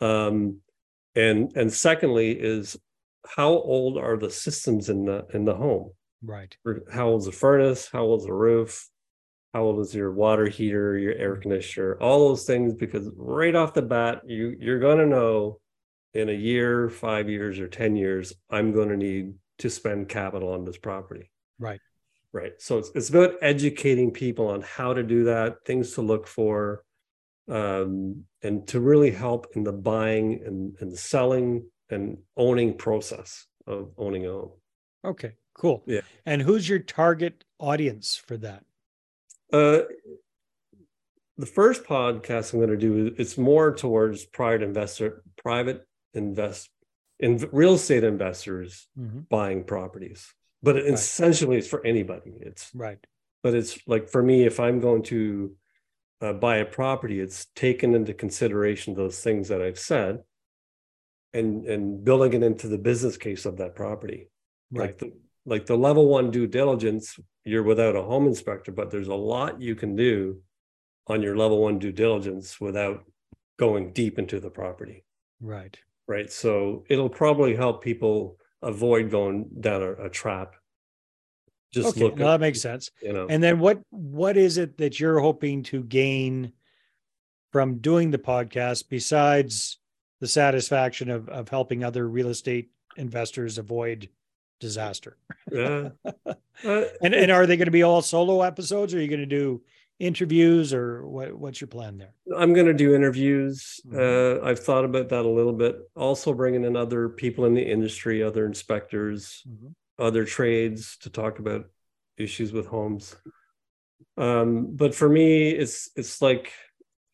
Um, 0.00 0.58
and 1.14 1.52
and 1.56 1.72
secondly 1.72 2.32
is 2.32 2.76
how 3.26 3.50
old 3.50 3.98
are 3.98 4.16
the 4.16 4.30
systems 4.30 4.88
in 4.88 5.04
the 5.04 5.26
in 5.34 5.44
the 5.44 5.54
home? 5.54 5.90
Right. 6.22 6.56
How 6.92 7.08
old's 7.08 7.26
the 7.26 7.32
furnace? 7.32 7.88
How 7.92 8.02
old's 8.02 8.26
the 8.26 8.32
roof? 8.32 8.88
How 9.52 9.62
old 9.62 9.80
is 9.80 9.94
your 9.94 10.12
water 10.12 10.46
heater 10.46 10.96
your 10.96 11.14
air 11.14 11.32
mm-hmm. 11.32 11.42
conditioner? 11.42 11.96
All 12.00 12.28
those 12.28 12.44
things 12.44 12.74
because 12.74 13.08
right 13.16 13.54
off 13.54 13.74
the 13.74 13.82
bat 13.82 14.22
you 14.26 14.56
you're 14.58 14.78
going 14.78 14.98
to 14.98 15.06
know 15.06 15.60
in 16.14 16.28
a 16.28 16.32
year 16.32 16.88
five 16.88 17.28
years 17.28 17.60
or 17.60 17.68
ten 17.68 17.94
years 17.94 18.32
i'm 18.50 18.72
going 18.72 18.88
to 18.88 18.96
need 18.96 19.32
to 19.58 19.70
spend 19.70 20.08
capital 20.08 20.52
on 20.52 20.64
this 20.64 20.78
property. 20.78 21.30
Right. 21.58 21.80
Right. 22.32 22.52
So 22.58 22.78
it's, 22.78 22.90
it's 22.94 23.10
about 23.10 23.34
educating 23.42 24.10
people 24.12 24.48
on 24.48 24.62
how 24.62 24.94
to 24.94 25.02
do 25.02 25.24
that 25.24 25.64
things 25.66 25.94
to 25.94 26.02
look 26.02 26.26
for 26.26 26.84
um, 27.48 28.24
and 28.42 28.66
to 28.68 28.80
really 28.80 29.10
help 29.10 29.48
in 29.54 29.64
the 29.64 29.72
buying 29.72 30.40
and, 30.46 30.76
and 30.80 30.96
selling 30.96 31.64
and 31.90 32.18
owning 32.36 32.78
process 32.78 33.46
of 33.66 33.90
owning 33.98 34.26
a 34.26 34.30
home. 34.30 34.52
Okay 35.04 35.34
cool. 35.60 35.82
Yeah. 35.86 36.00
And 36.24 36.40
who's 36.40 36.68
your 36.68 36.78
target 36.78 37.44
audience 37.58 38.16
for 38.16 38.36
that 38.38 38.64
uh, 39.52 39.80
the 41.38 41.46
first 41.46 41.84
podcast 41.84 42.52
I'm 42.52 42.60
going 42.60 42.70
to 42.70 42.76
do 42.76 43.14
it's 43.16 43.38
more 43.38 43.74
towards 43.74 44.24
private 44.24 44.62
investor, 44.62 45.22
private 45.42 45.86
invest 46.14 46.68
in 47.18 47.48
real 47.52 47.74
estate 47.74 48.04
investors 48.04 48.88
mm-hmm. 48.98 49.20
buying 49.28 49.64
properties. 49.64 50.32
But 50.62 50.76
it, 50.76 50.84
right. 50.84 50.92
essentially, 50.92 51.56
it's 51.56 51.68
for 51.68 51.84
anybody. 51.86 52.32
It's 52.40 52.70
right. 52.74 52.98
But 53.42 53.54
it's 53.54 53.78
like 53.86 54.10
for 54.10 54.22
me, 54.22 54.44
if 54.44 54.60
I'm 54.60 54.80
going 54.80 55.02
to 55.04 55.56
uh, 56.20 56.34
buy 56.34 56.56
a 56.56 56.66
property, 56.66 57.20
it's 57.20 57.46
taken 57.56 57.94
into 57.94 58.12
consideration 58.12 58.94
those 58.94 59.20
things 59.20 59.48
that 59.48 59.62
I've 59.62 59.78
said, 59.78 60.20
and 61.32 61.64
and 61.66 62.04
building 62.04 62.34
it 62.34 62.42
into 62.42 62.68
the 62.68 62.78
business 62.78 63.16
case 63.16 63.46
of 63.46 63.56
that 63.58 63.74
property. 63.74 64.28
Right. 64.70 64.88
Like 64.88 64.98
the 64.98 65.12
like 65.46 65.66
the 65.66 65.78
level 65.78 66.06
one 66.06 66.30
due 66.30 66.46
diligence 66.46 67.18
you're 67.44 67.62
without 67.62 67.96
a 67.96 68.02
home 68.02 68.26
inspector, 68.26 68.72
but 68.72 68.90
there's 68.90 69.08
a 69.08 69.14
lot 69.14 69.60
you 69.60 69.74
can 69.74 69.96
do 69.96 70.40
on 71.06 71.22
your 71.22 71.36
level 71.36 71.60
one 71.60 71.78
due 71.78 71.92
diligence 71.92 72.60
without 72.60 73.04
going 73.58 73.92
deep 73.92 74.18
into 74.18 74.40
the 74.40 74.50
property. 74.50 75.04
Right. 75.40 75.78
Right. 76.06 76.30
So 76.30 76.84
it'll 76.88 77.08
probably 77.08 77.54
help 77.54 77.82
people 77.82 78.36
avoid 78.62 79.10
going 79.10 79.48
down 79.60 79.82
a, 79.82 79.92
a 80.06 80.10
trap. 80.10 80.54
Just 81.72 81.90
okay, 81.90 82.00
look. 82.02 82.16
No, 82.16 82.26
at, 82.26 82.30
that 82.32 82.40
makes 82.40 82.60
sense. 82.60 82.90
You 83.00 83.12
know. 83.12 83.26
And 83.28 83.42
then 83.42 83.58
what 83.58 83.80
what 83.90 84.36
is 84.36 84.58
it 84.58 84.78
that 84.78 84.98
you're 84.98 85.20
hoping 85.20 85.62
to 85.64 85.82
gain 85.84 86.52
from 87.52 87.78
doing 87.78 88.10
the 88.10 88.18
podcast 88.18 88.84
besides 88.88 89.78
the 90.20 90.28
satisfaction 90.28 91.10
of 91.10 91.28
of 91.28 91.48
helping 91.48 91.84
other 91.84 92.08
real 92.08 92.28
estate 92.28 92.70
investors 92.96 93.56
avoid 93.56 94.08
disaster. 94.60 95.16
Yeah. 95.50 95.90
Uh, 96.62 96.84
and 97.00 97.14
and 97.14 97.30
are 97.30 97.46
they 97.46 97.56
going 97.56 97.64
to 97.64 97.72
be 97.72 97.82
all 97.82 98.02
solo 98.02 98.42
episodes? 98.42 98.92
Or 98.92 98.98
are 98.98 99.00
you 99.00 99.08
going 99.08 99.20
to 99.20 99.24
do 99.24 99.62
interviews, 99.98 100.74
or 100.74 101.06
what, 101.06 101.32
what's 101.32 101.58
your 101.58 101.68
plan 101.68 101.96
there? 101.96 102.12
I'm 102.36 102.52
going 102.52 102.66
to 102.66 102.74
do 102.74 102.94
interviews. 102.94 103.80
Mm-hmm. 103.86 104.42
Uh, 104.44 104.46
I've 104.46 104.58
thought 104.58 104.84
about 104.84 105.08
that 105.08 105.24
a 105.24 105.28
little 105.28 105.54
bit. 105.54 105.76
Also, 105.96 106.34
bringing 106.34 106.64
in 106.64 106.76
other 106.76 107.08
people 107.08 107.46
in 107.46 107.54
the 107.54 107.62
industry, 107.62 108.22
other 108.22 108.44
inspectors, 108.44 109.42
mm-hmm. 109.48 109.68
other 109.98 110.26
trades 110.26 110.98
to 110.98 111.08
talk 111.08 111.38
about 111.38 111.64
issues 112.18 112.52
with 112.52 112.66
homes. 112.66 113.16
Um, 114.18 114.76
but 114.76 114.94
for 114.94 115.08
me, 115.08 115.48
it's 115.48 115.88
it's 115.96 116.20
like 116.20 116.52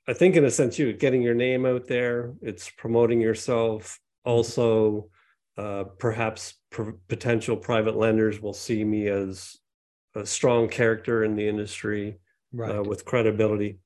I 0.09 0.13
think 0.13 0.35
in 0.35 0.45
a 0.45 0.51
sense, 0.51 0.77
you 0.77 0.93
getting 0.93 1.23
your 1.23 1.35
name 1.35 1.67
out 1.67 1.87
there. 1.87 2.35
It's 2.43 2.69
promoting 2.71 3.21
yourself. 3.21 4.01
Mm-hmm. 4.27 4.31
Also 4.31 5.11
uh, 5.57 5.85
perhaps 5.99 6.55
potential 7.09 7.57
private 7.57 7.97
lenders 7.97 8.41
will 8.41 8.53
see 8.53 8.85
me 8.85 9.09
as 9.09 9.59
a 10.15 10.27
strong 10.27 10.69
character 10.69 11.25
in 11.25 11.37
the 11.37 11.47
industry 11.47 12.19
uh, 12.55 12.63
right. 12.63 12.77
uh, 12.77 12.83
with 12.83 13.05
credibility 13.05 13.79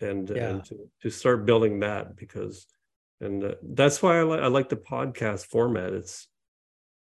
and, 0.00 0.30
yeah. 0.30 0.48
and 0.48 0.64
to, 0.64 0.88
to, 1.02 1.10
start 1.10 1.46
building 1.46 1.80
that 1.80 2.16
because 2.16 2.66
and 3.20 3.44
uh, 3.44 3.54
that's 3.62 4.02
why 4.02 4.18
I, 4.18 4.22
li- 4.22 4.40
I 4.40 4.46
like 4.46 4.68
the 4.68 4.76
podcast 4.76 5.46
format. 5.46 5.92
It's 5.92 6.26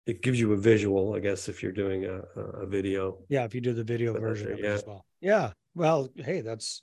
it 0.05 0.21
gives 0.21 0.41
you 0.41 0.53
a 0.53 0.57
visual 0.57 1.15
i 1.15 1.21
guess 1.21 1.49
if 1.49 1.63
you're 1.63 1.71
doing 1.71 2.05
a, 2.07 2.23
a 2.41 2.67
video. 2.67 3.19
Yeah 3.29 3.45
if 3.45 3.55
you 3.55 3.61
do 3.61 3.73
the 3.73 3.85
video 3.85 4.19
version 4.19 4.53
of 4.53 4.59
it 4.59 4.65
as 4.65 4.85
well. 4.87 5.05
Yeah 5.21 5.53
well 5.75 6.09
hey 6.17 6.41
that's 6.41 6.83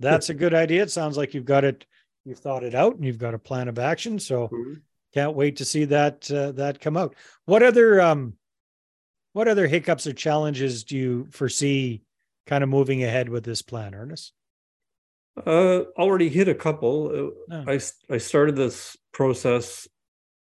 that's 0.00 0.30
a 0.30 0.34
good 0.34 0.54
idea. 0.54 0.82
It 0.82 0.90
sounds 0.90 1.16
like 1.16 1.32
you've 1.32 1.44
got 1.44 1.64
it 1.64 1.86
you've 2.24 2.40
thought 2.40 2.64
it 2.64 2.74
out 2.74 2.96
and 2.96 3.04
you've 3.04 3.18
got 3.18 3.34
a 3.34 3.38
plan 3.38 3.68
of 3.68 3.78
action. 3.78 4.18
So 4.18 4.48
mm-hmm 4.48 4.74
can't 5.14 5.34
wait 5.34 5.56
to 5.56 5.64
see 5.64 5.84
that 5.86 6.30
uh, 6.30 6.52
that 6.52 6.80
come 6.80 6.96
out. 6.96 7.14
What 7.44 7.62
other 7.62 8.00
um, 8.00 8.34
what 9.32 9.48
other 9.48 9.66
hiccups 9.66 10.06
or 10.06 10.12
challenges 10.12 10.84
do 10.84 10.96
you 10.96 11.28
foresee 11.30 12.02
kind 12.46 12.62
of 12.62 12.70
moving 12.70 13.02
ahead 13.02 13.28
with 13.28 13.44
this 13.44 13.62
plan, 13.62 13.94
Ernest? 13.94 14.32
Uh, 15.36 15.82
already 15.98 16.28
hit 16.28 16.48
a 16.48 16.54
couple. 16.54 17.32
Uh. 17.50 17.64
I 17.66 17.80
I 18.10 18.18
started 18.18 18.56
this 18.56 18.96
process 19.12 19.86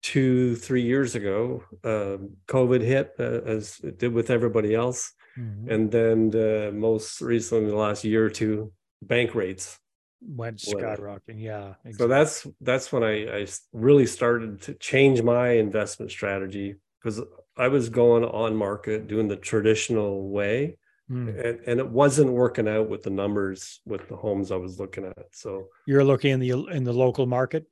two 0.01 0.55
three 0.55 0.81
years 0.81 1.15
ago. 1.15 1.63
Um, 1.83 2.37
COVID 2.47 2.81
hit 2.81 3.13
uh, 3.19 3.41
as 3.45 3.79
it 3.83 3.99
did 3.99 4.13
with 4.13 4.29
everybody 4.29 4.73
else, 4.73 5.13
mm-hmm. 5.37 5.69
and 5.69 5.91
then 5.91 6.31
uh, 6.33 6.71
most 6.71 7.21
recently, 7.21 7.69
the 7.69 7.75
last 7.75 8.03
year 8.03 8.25
or 8.25 8.29
two, 8.29 8.71
bank 9.03 9.35
rates 9.35 9.79
went 10.21 10.57
skyrocketing. 10.57 11.41
Yeah. 11.41 11.75
Exactly. 11.85 11.93
So 11.93 12.07
that's 12.07 12.47
that's 12.61 12.91
when 12.91 13.03
I, 13.03 13.41
I 13.41 13.47
really 13.73 14.05
started 14.05 14.61
to 14.63 14.73
change 14.75 15.21
my 15.21 15.51
investment 15.51 16.11
strategy 16.11 16.75
because 17.01 17.21
I 17.57 17.67
was 17.67 17.89
going 17.89 18.23
on 18.23 18.55
market 18.55 19.07
doing 19.07 19.27
the 19.27 19.35
traditional 19.35 20.29
way. 20.29 20.77
Mm. 21.09 21.45
And, 21.45 21.59
and 21.67 21.79
it 21.79 21.89
wasn't 21.89 22.31
working 22.31 22.69
out 22.69 22.87
with 22.89 23.03
the 23.03 23.09
numbers 23.09 23.81
with 23.85 24.07
the 24.07 24.15
homes 24.15 24.51
I 24.51 24.55
was 24.55 24.79
looking 24.79 25.05
at. 25.05 25.25
So 25.33 25.67
you're 25.85 26.05
looking 26.05 26.31
in 26.31 26.39
the 26.39 26.51
in 26.67 26.85
the 26.85 26.93
local 26.93 27.25
market, 27.25 27.65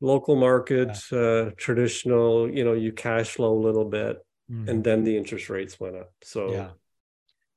local 0.00 0.36
market, 0.36 0.96
yeah. 1.12 1.18
uh, 1.18 1.50
traditional. 1.58 2.50
You 2.50 2.64
know, 2.64 2.72
you 2.72 2.92
cash 2.92 3.30
flow 3.34 3.52
a 3.52 3.60
little 3.60 3.84
bit, 3.84 4.24
mm. 4.50 4.68
and 4.68 4.82
then 4.82 5.04
the 5.04 5.16
interest 5.18 5.50
rates 5.50 5.78
went 5.78 5.96
up. 5.96 6.12
So 6.22 6.50
yeah, 6.50 6.68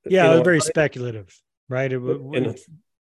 Yeah, 0.06 0.24
know, 0.24 0.34
it 0.34 0.36
was 0.38 0.44
very 0.44 0.58
I, 0.58 0.60
speculative, 0.60 1.34
right? 1.70 1.92
It 1.92 2.02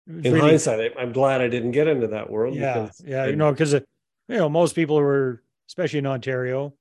in 0.07 0.21
really, 0.21 0.39
hindsight, 0.39 0.93
I'm 0.97 1.11
glad 1.11 1.41
I 1.41 1.47
didn't 1.47 1.71
get 1.71 1.87
into 1.87 2.07
that 2.07 2.29
world. 2.29 2.55
Yeah, 2.55 2.89
yeah, 3.03 3.23
I, 3.23 3.27
you 3.27 3.35
know, 3.35 3.51
because 3.51 3.73
you 3.73 3.81
know 4.29 4.49
most 4.49 4.73
people 4.75 4.95
were, 4.95 5.43
especially 5.67 5.99
in 5.99 6.05
Ontario, 6.05 6.73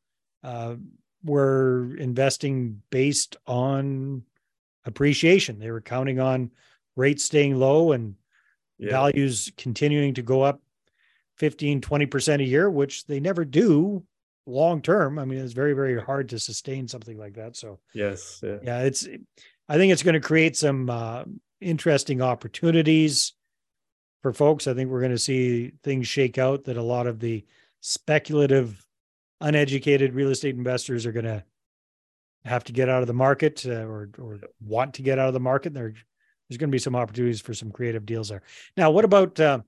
uh, 0.45 0.77
were 1.25 1.97
investing 1.99 2.83
based 2.91 3.37
on 3.47 4.23
appreciation. 4.85 5.59
They 5.59 5.71
were 5.71 5.81
counting 5.81 6.21
on 6.21 6.53
rates 6.95 7.25
staying 7.25 7.57
low 7.57 7.93
and 7.93 8.15
yeah. 8.79 8.91
values 8.91 9.51
continuing 9.57 10.15
to 10.15 10.23
go 10.23 10.43
up 10.43 10.61
15, 11.37 11.81
20% 11.81 12.41
a 12.41 12.45
year, 12.45 12.71
which 12.71 13.07
they 13.07 13.21
never 13.21 13.45
do 13.45 14.05
long 14.47 14.81
term. 14.81 15.19
I 15.19 15.25
mean, 15.25 15.39
it's 15.39 15.53
very, 15.53 15.75
very 15.75 16.01
hard 16.01 16.29
to 16.31 16.39
sustain 16.39 16.89
something 16.89 17.19
like 17.19 17.35
that. 17.35 17.57
So, 17.57 17.81
yes. 17.93 18.41
Yeah, 18.43 18.59
yeah 18.63 18.81
it's, 18.81 19.07
I 19.69 19.77
think 19.77 19.93
it's 19.93 20.03
going 20.03 20.15
to 20.15 20.21
create 20.21 20.57
some 20.57 20.89
uh, 20.89 21.25
interesting 21.61 22.23
opportunities 22.23 23.33
for 24.23 24.33
folks. 24.33 24.67
I 24.67 24.75
think 24.75 24.91
we're 24.91 25.01
going 25.01 25.13
to 25.13 25.19
see 25.19 25.73
things 25.83 26.09
shake 26.09 26.39
out 26.39 26.65
that 26.65 26.77
a 26.77 26.83
lot 26.83 27.07
of 27.07 27.21
the 27.21 27.45
speculative, 27.81 28.87
uneducated 29.41 30.15
real 30.15 30.31
estate 30.31 30.57
investors 30.57 31.07
are 31.07 31.13
going 31.13 31.27
to 31.27 31.45
have 32.45 32.65
to 32.65 32.73
get 32.73 32.89
out 32.89 33.03
of 33.03 33.07
the 33.07 33.15
market 33.15 33.65
uh, 33.67 33.85
or, 33.85 34.09
or 34.19 34.41
want 34.61 34.95
to 34.95 35.03
get 35.03 35.19
out 35.19 35.29
of 35.29 35.35
the 35.35 35.41
market. 35.41 35.75
There, 35.75 35.93
there's 36.49 36.59
going 36.59 36.71
to 36.71 36.75
be 36.75 36.79
some 36.79 36.97
opportunities 36.97 37.41
for 37.41 37.55
some 37.55 37.71
creative 37.71 38.07
deals 38.07 38.29
there. 38.29 38.43
Now, 38.77 38.91
what 38.91 39.05
about, 39.05 39.39
uh, 39.41 39.61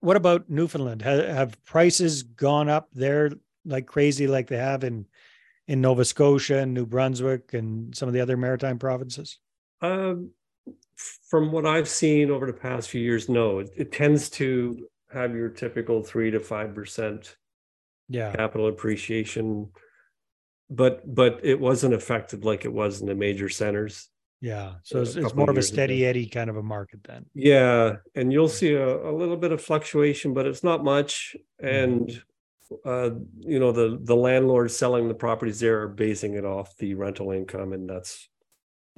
what 0.00 0.16
about 0.16 0.48
Newfoundland? 0.48 1.02
Have, 1.02 1.26
have, 1.26 1.64
prices 1.64 2.22
gone 2.22 2.68
up 2.68 2.88
there 2.92 3.30
like 3.64 3.86
crazy, 3.86 4.26
like 4.26 4.46
they 4.46 4.56
have 4.56 4.84
in 4.84 5.06
in 5.66 5.82
Nova 5.82 6.04
Scotia 6.04 6.58
and 6.58 6.72
New 6.72 6.86
Brunswick 6.86 7.52
and 7.52 7.94
some 7.94 8.08
of 8.08 8.14
the 8.14 8.20
other 8.20 8.36
maritime 8.36 8.78
provinces? 8.78 9.38
Um, 9.80 10.30
from 11.30 11.52
what 11.52 11.66
I've 11.66 11.88
seen 11.88 12.30
over 12.30 12.46
the 12.46 12.52
past 12.52 12.90
few 12.90 13.00
years, 13.00 13.28
no. 13.28 13.60
It, 13.60 13.70
it 13.76 13.92
tends 13.92 14.30
to 14.30 14.88
have 15.12 15.34
your 15.34 15.48
typical 15.48 16.02
three 16.02 16.30
to 16.30 16.40
five 16.40 16.74
percent, 16.74 17.36
yeah, 18.08 18.32
capital 18.32 18.68
appreciation, 18.68 19.70
but 20.68 21.02
but 21.14 21.40
it 21.42 21.58
wasn't 21.58 21.94
affected 21.94 22.44
like 22.44 22.64
it 22.64 22.72
was 22.72 23.00
in 23.00 23.06
the 23.06 23.14
major 23.14 23.48
centers. 23.48 24.08
Yeah. 24.40 24.74
So 24.84 25.02
it's, 25.02 25.16
it's 25.16 25.34
more 25.34 25.50
of 25.50 25.58
a 25.58 25.62
steady 25.62 26.04
ago. 26.04 26.10
Eddie 26.10 26.28
kind 26.28 26.48
of 26.48 26.56
a 26.56 26.62
market 26.62 27.00
then. 27.02 27.26
Yeah. 27.34 27.96
And 28.14 28.32
you'll 28.32 28.48
see 28.48 28.72
a, 28.72 29.10
a 29.10 29.10
little 29.10 29.36
bit 29.36 29.50
of 29.50 29.60
fluctuation, 29.60 30.32
but 30.32 30.46
it's 30.46 30.62
not 30.62 30.84
much. 30.84 31.34
And 31.58 32.08
mm-hmm. 32.08 32.76
uh, 32.84 33.18
you 33.40 33.58
know, 33.58 33.72
the 33.72 33.98
the 34.00 34.14
landlords 34.14 34.76
selling 34.76 35.08
the 35.08 35.14
properties 35.14 35.58
there 35.58 35.82
are 35.82 35.88
basing 35.88 36.34
it 36.34 36.44
off 36.44 36.76
the 36.76 36.94
rental 36.94 37.32
income, 37.32 37.72
and 37.72 37.88
that's 37.88 38.28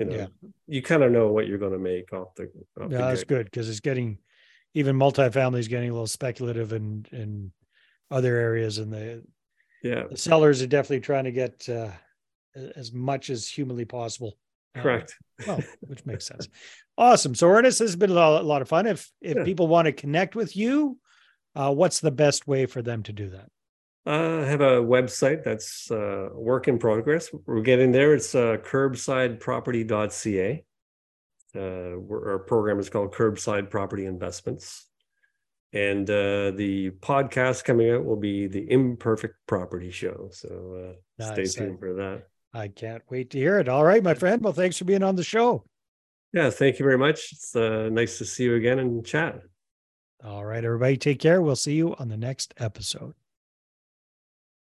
you 0.01 0.07
know, 0.07 0.17
yeah. 0.17 0.49
you 0.67 0.83
kind 0.83 1.03
of 1.03 1.13
know 1.13 1.29
what 1.29 1.47
you're 1.47 1.59
going 1.59 1.73
to 1.73 1.79
make 1.79 2.13
off 2.13 2.35
the. 2.35 2.45
Off 2.45 2.91
yeah, 2.91 2.99
the 2.99 2.99
that's 2.99 3.25
good 3.25 3.47
because 3.47 3.69
it's 3.69 3.81
getting 3.81 4.19
even 4.75 4.97
multifamily 4.97 5.59
is 5.59 5.69
getting 5.69 5.91
a 5.91 5.93
little 5.93 6.07
speculative 6.07 6.73
in 6.73 7.07
in 7.13 7.53
other 8.11 8.37
areas, 8.37 8.79
and 8.79 8.93
the 8.93 9.23
yeah 9.83 10.05
the 10.11 10.17
sellers 10.17 10.63
are 10.63 10.67
definitely 10.67 11.01
trying 11.01 11.25
to 11.25 11.33
get 11.33 11.69
uh, 11.69 11.91
as 12.77 12.93
much 12.93 13.31
as 13.31 13.49
humanly 13.49 13.85
possible 13.85 14.37
Correct. 14.77 15.17
well, 15.47 15.63
which 15.81 16.05
makes 16.07 16.27
sense. 16.27 16.49
Awesome. 16.97 17.35
So 17.35 17.49
Ernest, 17.49 17.79
this 17.79 17.91
has 17.91 17.97
been 17.97 18.11
a 18.11 18.15
lot, 18.15 18.43
a 18.43 18.47
lot 18.47 18.63
of 18.63 18.69
fun. 18.69 18.87
If 18.87 19.11
if 19.21 19.37
yeah. 19.37 19.45
people 19.45 19.69
want 19.69 19.87
to 19.87 19.93
connect 19.93 20.37
with 20.37 20.57
you, 20.57 20.99
uh, 21.55 21.73
what's 21.73 22.01
the 22.01 22.11
best 22.11 22.47
way 22.47 22.67
for 22.67 22.83
them 22.83 23.03
to 23.05 23.13
do 23.13 23.31
that? 23.31 23.49
Uh, 24.07 24.39
I 24.41 24.47
have 24.47 24.63
a 24.63 24.81
website 24.81 25.45
that's 25.45 25.91
uh, 25.91 26.31
work 26.33 26.69
in 26.69 26.79
progress. 26.79 27.29
We're 27.47 27.61
getting 27.61 27.93
there. 27.93 28.15
It's 28.15 28.35
uh, 28.35 28.57
curbsideproperty.ca. 28.63 30.65
Uh, 31.55 31.59
our 31.59 32.39
program 32.39 32.79
is 32.79 32.89
called 32.89 33.13
Curbside 33.13 33.71
Property 33.71 34.07
Investments. 34.07 34.87
And 35.73 36.09
uh, 36.11 36.53
the 36.53 36.91
podcast 37.01 37.65
coming 37.65 37.91
out 37.91 38.05
will 38.05 38.17
be 38.17 38.47
the 38.47 38.71
Imperfect 38.71 39.37
Property 39.47 39.91
Show. 39.91 40.29
So 40.33 40.95
uh, 41.19 41.19
nice. 41.19 41.53
stay 41.53 41.65
tuned 41.65 41.79
for 41.79 41.95
that. 41.95 42.25
I 42.53 42.69
can't 42.69 43.03
wait 43.09 43.31
to 43.31 43.39
hear 43.39 43.61
it. 43.61 43.69
All 43.69 43.85
right, 43.85 44.03
my 44.03 44.15
friend. 44.15 44.43
Well, 44.43 44.53
thanks 44.53 44.79
for 44.79 44.85
being 44.85 45.05
on 45.05 45.15
the 45.15 45.23
show. 45.23 45.65
Yeah, 46.33 46.51
thank 46.51 46.79
you 46.79 46.85
very 46.85 46.99
much. 46.99 47.33
It's 47.33 47.55
uh, 47.55 47.89
nice 47.93 48.19
to 48.19 48.25
see 48.25 48.45
you 48.45 48.55
again 48.55 48.79
and 48.79 49.05
chat. 49.05 49.41
All 50.25 50.45
right, 50.45 50.65
everybody, 50.65 50.97
take 50.97 51.19
care. 51.19 51.41
We'll 51.41 51.57
see 51.57 51.75
you 51.75 51.95
on 51.97 52.09
the 52.09 52.17
next 52.17 52.55
episode. 52.59 53.15